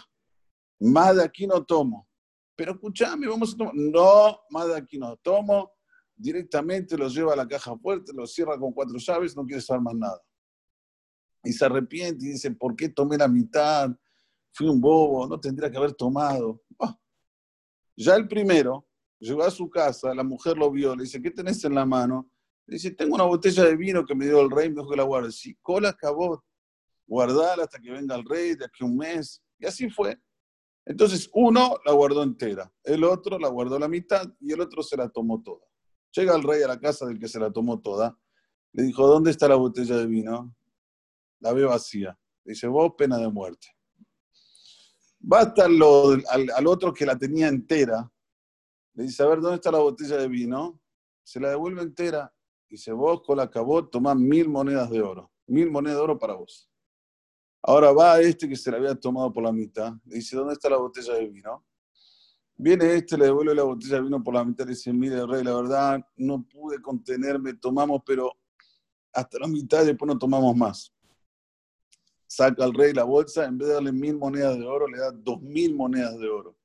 más 0.81 1.17
de 1.17 1.25
aquí 1.25 1.47
no 1.47 1.65
tomo. 1.65 2.09
Pero 2.57 2.73
escúchame, 2.73 3.29
vamos 3.29 3.55
a 3.55 3.57
tomar. 3.57 3.75
No, 3.75 4.41
más 4.51 4.67
de 4.69 4.77
aquí 4.77 4.99
no 4.99 5.17
tomo. 5.17 5.73
Directamente 6.17 6.97
lo 6.97 7.09
lleva 7.09 7.33
a 7.33 7.37
la 7.37 7.47
caja 7.47 7.77
fuerte, 7.79 8.13
lo 8.13 8.27
cierra 8.27 8.59
con 8.59 8.73
cuatro 8.73 8.99
llaves, 8.99 9.37
no 9.37 9.47
quiere 9.47 9.63
saber 9.63 9.83
más 9.83 9.95
nada. 9.95 10.21
Y 11.45 11.53
se 11.53 11.65
arrepiente 11.65 12.25
y 12.25 12.31
dice, 12.31 12.51
¿por 12.51 12.75
qué 12.75 12.89
tomé 12.89 13.17
la 13.17 13.29
mitad? 13.29 13.91
Fui 14.53 14.69
un 14.69 14.81
bobo, 14.81 15.29
no 15.29 15.39
tendría 15.39 15.71
que 15.71 15.77
haber 15.77 15.93
tomado. 15.93 16.61
Ah. 16.81 16.99
Ya 17.97 18.17
el 18.17 18.27
primero 18.27 18.89
llegó 19.21 19.45
a 19.45 19.51
su 19.51 19.71
casa, 19.71 20.15
la 20.15 20.25
mujer 20.25 20.57
lo 20.57 20.71
vio, 20.71 20.97
le 20.97 21.05
dice, 21.05 21.23
¿qué 21.23 21.31
tenés 21.31 21.63
en 21.65 21.75
la 21.75 21.87
mano? 21.87 22.29
Le 22.67 22.75
dice, 22.75 22.91
tengo 22.91 23.15
una 23.15 23.25
botella 23.25 23.65
de 23.65 23.77
vino 23.77 24.05
que 24.05 24.15
me 24.15 24.27
dio 24.27 24.41
el 24.41 24.51
rey, 24.51 24.71
me 24.71 24.87
que 24.87 24.97
la 24.97 25.05
guarde. 25.05 25.33
Si 25.33 25.55
cola 25.63 25.91
acabó, 25.91 26.45
guardala 27.07 27.65
hasta 27.65 27.79
que 27.79 27.91
venga 27.91 28.15
el 28.17 28.25
rey 28.25 28.57
de 28.57 28.65
aquí 28.65 28.83
a 28.83 28.87
un 28.87 28.97
mes. 28.97 29.43
Y 29.59 29.67
así 29.67 29.89
fue. 29.89 30.21
Entonces, 30.89 31.29
uno 31.35 31.77
la 31.85 31.93
guardó 31.93 32.23
entera, 32.23 32.73
el 32.83 33.05
otro 33.05 33.39
la 33.39 33.49
guardó 33.49 33.79
la 33.79 33.89
mitad 33.89 34.27
y 34.41 34.53
el 34.55 34.61
otro 34.63 34.83
se 34.83 34.97
la 34.97 35.11
tomó 35.11 35.43
toda. 35.43 35.67
Llega 36.13 36.35
el 36.35 36.43
rey 36.43 36.63
a 36.63 36.69
la 36.69 36.81
casa 36.81 37.05
del 37.05 37.19
que 37.19 37.29
se 37.29 37.39
la 37.39 37.53
tomó 37.53 37.79
toda, 37.79 38.19
le 38.73 38.85
dijo, 38.85 39.07
¿dónde 39.07 39.31
está 39.31 39.49
la 39.49 39.57
botella 39.57 39.99
de 39.99 40.07
vino? 40.07 40.57
La 41.41 41.53
ve 41.53 41.65
vacía. 41.65 42.19
Dice, 42.43 42.67
vos 42.69 42.95
pena 42.97 43.19
de 43.19 43.29
muerte. 43.29 43.69
Basta 45.19 45.67
al, 45.67 45.79
al 46.55 46.67
otro 46.67 46.95
que 46.95 47.05
la 47.05 47.19
tenía 47.19 47.49
entera. 47.49 48.11
Le 48.95 49.05
dice, 49.05 49.23
a 49.23 49.27
ver, 49.27 49.41
¿dónde 49.41 49.57
está 49.57 49.71
la 49.71 49.81
botella 49.81 50.17
de 50.17 50.29
vino? 50.29 50.81
Se 51.23 51.39
la 51.39 51.51
devuelve 51.51 51.83
entera. 51.83 52.35
Dice, 52.67 52.93
vos, 52.93 53.21
con 53.27 53.37
la 53.37 53.43
acabó, 53.43 53.87
tomás 53.87 54.17
mil 54.17 54.49
monedas 54.49 54.89
de 54.89 55.03
oro. 55.03 55.31
Mil 55.47 55.71
monedas 55.71 55.99
de 55.99 56.03
oro 56.03 56.19
para 56.19 56.33
vos. 56.33 56.68
Ahora 57.63 57.93
va 57.93 58.21
este 58.21 58.49
que 58.49 58.57
se 58.57 58.71
la 58.71 58.77
había 58.77 58.95
tomado 58.95 59.33
por 59.33 59.43
la 59.43 59.53
mitad, 59.53 59.93
le 60.07 60.17
dice, 60.17 60.37
¿dónde 60.37 60.55
está 60.55 60.71
la 60.71 60.77
botella 60.77 61.15
de 61.15 61.29
vino? 61.29 61.65
Viene 62.57 62.95
este, 62.95 63.17
le 63.17 63.27
devuelve 63.27 63.55
la 63.55 63.63
botella 63.63 63.97
de 63.97 64.03
vino 64.03 64.23
por 64.23 64.35
la 64.35 64.45
mitad, 64.45 64.65
le 64.65 64.71
dice, 64.71 64.93
mire, 64.93 65.25
rey, 65.27 65.45
la 65.45 65.55
verdad, 65.55 66.01
no 66.17 66.43
pude 66.43 66.81
contenerme, 66.81 67.55
tomamos, 67.55 68.03
pero 68.05 68.33
hasta 69.13 69.39
la 69.39 69.49
mitad 69.49 69.83
y 69.83 69.87
después 69.87 70.07
no 70.09 70.19
tomamos 70.19 70.57
más. 70.57 70.93
Saca 72.27 72.65
al 72.65 72.75
rey 72.75 72.93
la 72.93 73.05
bolsa, 73.05 73.45
en 73.45 73.59
vez 73.59 73.69
de 73.69 73.75
darle 73.75 73.93
mil 73.93 74.17
monedas 74.17 74.59
de 74.59 74.67
oro, 74.67 74.87
le 74.87 74.99
da 74.99 75.11
dos 75.11 75.41
mil 75.41 75.75
monedas 75.75 76.19
de 76.19 76.29
oro. 76.29 76.57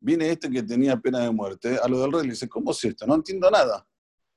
Viene 0.00 0.30
este 0.30 0.48
que 0.50 0.62
tenía 0.62 0.96
pena 0.96 1.20
de 1.20 1.30
muerte, 1.30 1.78
a 1.82 1.88
lo 1.88 2.00
del 2.00 2.12
rey 2.12 2.22
le 2.22 2.30
dice, 2.30 2.48
¿cómo 2.48 2.70
es 2.70 2.84
esto? 2.84 3.06
No 3.06 3.14
entiendo 3.14 3.50
nada. 3.50 3.86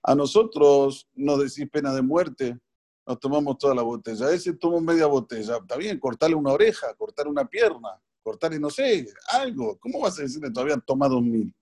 A 0.04 0.16
nosotros 0.16 1.08
nos 1.14 1.40
decís 1.40 1.70
pena 1.70 1.94
de 1.94 2.02
muerte, 2.02 2.60
nos 3.06 3.20
tomamos 3.20 3.58
toda 3.58 3.76
la 3.76 3.82
botella. 3.82 4.32
Ese 4.32 4.54
tomó 4.54 4.80
media 4.80 5.06
botella. 5.06 5.58
Está 5.58 5.78
bien, 5.78 6.00
cortarle 6.00 6.36
una 6.36 6.52
oreja, 6.52 6.94
cortarle 6.96 7.32
una 7.32 7.46
pierna, 7.46 7.90
cortarle, 8.22 8.60
no 8.60 8.70
sé, 8.70 9.08
algo. 9.32 9.78
¿Cómo 9.80 10.00
vas 10.02 10.20
a 10.20 10.24
decirle 10.24 10.52
todavía 10.52 10.78
tomado 10.78 11.22
mil? 11.22 11.54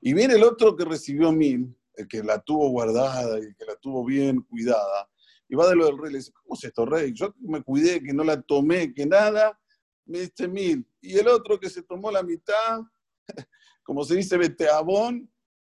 Y 0.00 0.12
viene 0.12 0.34
el 0.34 0.44
otro 0.44 0.76
que 0.76 0.84
recibió 0.84 1.32
mil, 1.32 1.74
el 1.94 2.08
que 2.08 2.22
la 2.22 2.40
tuvo 2.40 2.68
guardada 2.70 3.38
y 3.38 3.54
que 3.54 3.64
la 3.64 3.76
tuvo 3.76 4.04
bien 4.04 4.40
cuidada. 4.42 5.08
Y 5.48 5.54
va 5.54 5.68
de 5.68 5.76
lo 5.76 5.86
del 5.86 5.98
rey, 5.98 6.12
le 6.12 6.18
dice, 6.18 6.32
¿cómo 6.32 6.54
es 6.54 6.64
esto, 6.64 6.86
rey? 6.86 7.12
Yo 7.12 7.34
me 7.40 7.62
cuidé, 7.62 8.02
que 8.02 8.12
no 8.12 8.24
la 8.24 8.40
tomé, 8.40 8.92
que 8.92 9.06
nada, 9.06 9.58
me 10.06 10.20
diste 10.20 10.48
mil. 10.48 10.86
Y 11.00 11.18
el 11.18 11.28
otro 11.28 11.60
que 11.60 11.68
se 11.70 11.82
tomó 11.82 12.10
la 12.10 12.22
mitad, 12.22 12.82
como 13.82 14.04
se 14.04 14.16
dice, 14.16 14.36
vete 14.36 14.68
a 14.68 14.80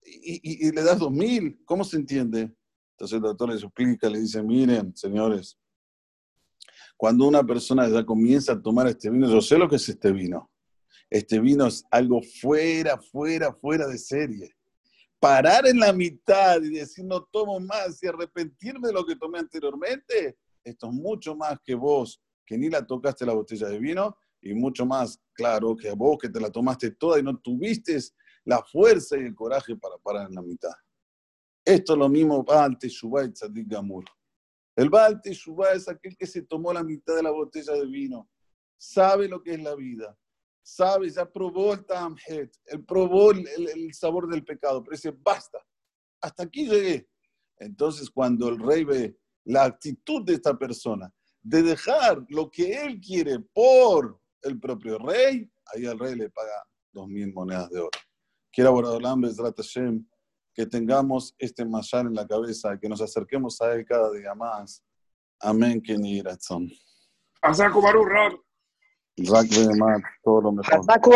y, 0.02 0.66
y, 0.66 0.72
le 0.72 0.82
das 0.82 0.98
dos 0.98 1.10
mil. 1.10 1.62
¿Cómo 1.64 1.84
se 1.84 1.96
entiende? 1.96 2.54
Entonces 2.96 3.16
el 3.16 3.22
doctor 3.24 3.50
les 3.50 3.62
explica, 3.62 4.08
le 4.08 4.20
dice, 4.20 4.42
miren, 4.42 4.96
señores, 4.96 5.58
cuando 6.96 7.26
una 7.26 7.44
persona 7.44 7.86
ya 7.90 8.06
comienza 8.06 8.52
a 8.52 8.62
tomar 8.62 8.86
este 8.86 9.10
vino, 9.10 9.28
yo 9.28 9.42
sé 9.42 9.58
lo 9.58 9.68
que 9.68 9.76
es 9.76 9.86
este 9.86 10.10
vino. 10.12 10.50
Este 11.10 11.38
vino 11.38 11.66
es 11.66 11.84
algo 11.90 12.22
fuera, 12.40 12.98
fuera, 12.98 13.52
fuera 13.52 13.86
de 13.86 13.98
serie. 13.98 14.56
Parar 15.20 15.66
en 15.66 15.78
la 15.78 15.92
mitad 15.92 16.62
y 16.62 16.70
decir 16.70 17.04
no 17.04 17.22
tomo 17.24 17.60
más 17.60 18.02
y 18.02 18.06
arrepentirme 18.06 18.88
de 18.88 18.94
lo 18.94 19.04
que 19.04 19.16
tomé 19.16 19.40
anteriormente, 19.40 20.38
esto 20.64 20.86
es 20.86 20.92
mucho 20.94 21.36
más 21.36 21.58
que 21.62 21.74
vos, 21.74 22.22
que 22.46 22.56
ni 22.56 22.70
la 22.70 22.86
tocaste 22.86 23.26
la 23.26 23.34
botella 23.34 23.68
de 23.68 23.78
vino, 23.78 24.16
y 24.40 24.54
mucho 24.54 24.86
más, 24.86 25.20
claro, 25.34 25.76
que 25.76 25.90
vos 25.92 26.16
que 26.18 26.30
te 26.30 26.40
la 26.40 26.50
tomaste 26.50 26.92
toda 26.92 27.18
y 27.18 27.22
no 27.22 27.36
tuviste 27.36 27.98
la 28.44 28.62
fuerza 28.62 29.18
y 29.18 29.20
el 29.20 29.34
coraje 29.34 29.76
para 29.76 29.98
parar 29.98 30.28
en 30.28 30.34
la 30.34 30.42
mitad. 30.42 30.72
Esto 31.66 31.94
es 31.94 31.98
lo 31.98 32.08
mismo 32.08 32.44
Baal 32.44 32.78
Teshuvah 32.78 33.24
y 33.24 33.32
Tzadik 33.32 33.66
Gamur. 33.66 34.04
El 34.76 34.88
Baal 34.88 35.20
Teshuvah 35.20 35.72
es 35.72 35.88
aquel 35.88 36.16
que 36.16 36.24
se 36.24 36.42
tomó 36.42 36.72
la 36.72 36.84
mitad 36.84 37.16
de 37.16 37.24
la 37.24 37.32
botella 37.32 37.72
de 37.72 37.86
vino, 37.86 38.30
sabe 38.76 39.26
lo 39.26 39.42
que 39.42 39.54
es 39.54 39.60
la 39.60 39.74
vida, 39.74 40.16
sabe, 40.62 41.10
ya 41.10 41.28
probó 41.28 41.74
el 41.74 41.84
Tamhet, 41.84 42.56
él 42.66 42.84
probó 42.84 43.32
el, 43.32 43.48
el, 43.48 43.92
sabor 43.94 44.28
del 44.28 44.44
pecado, 44.44 44.84
pero 44.84 44.94
dice, 44.94 45.10
basta, 45.10 45.58
hasta 46.20 46.44
aquí 46.44 46.68
llegué. 46.68 47.08
Entonces, 47.58 48.10
cuando 48.10 48.48
el 48.48 48.60
rey 48.60 48.84
ve 48.84 49.18
la 49.44 49.64
actitud 49.64 50.22
de 50.24 50.34
esta 50.34 50.56
persona 50.56 51.12
de 51.42 51.62
dejar 51.62 52.24
lo 52.28 52.48
que 52.48 52.80
él 52.80 53.00
quiere 53.00 53.40
por 53.40 54.20
el 54.42 54.60
propio 54.60 54.98
rey, 54.98 55.50
ahí 55.74 55.84
al 55.86 55.98
rey 55.98 56.14
le 56.14 56.30
paga 56.30 56.64
dos 56.92 57.08
mil 57.08 57.32
monedas 57.32 57.68
de 57.70 57.80
oro. 57.80 57.90
Quiero 58.52 58.70
Boradolán 58.70 59.20
Bezrat 59.20 59.56
Hashem 59.56 60.06
que 60.56 60.64
tengamos 60.64 61.34
este 61.38 61.66
mashal 61.66 62.06
en 62.06 62.14
la 62.14 62.26
cabeza, 62.26 62.78
que 62.80 62.88
nos 62.88 63.02
acerquemos 63.02 63.60
a 63.60 63.74
él 63.74 63.84
cada 63.84 64.10
día 64.10 64.34
más. 64.34 64.82
Amén, 65.38 65.82
que 65.82 65.98
ni 65.98 66.22
razón. 66.22 66.70
Azaku 67.42 67.82
Baruch, 67.82 68.08
Rak 69.18 69.48
todo 70.24 70.40
lo 70.40 70.52
mejor. 70.52 70.80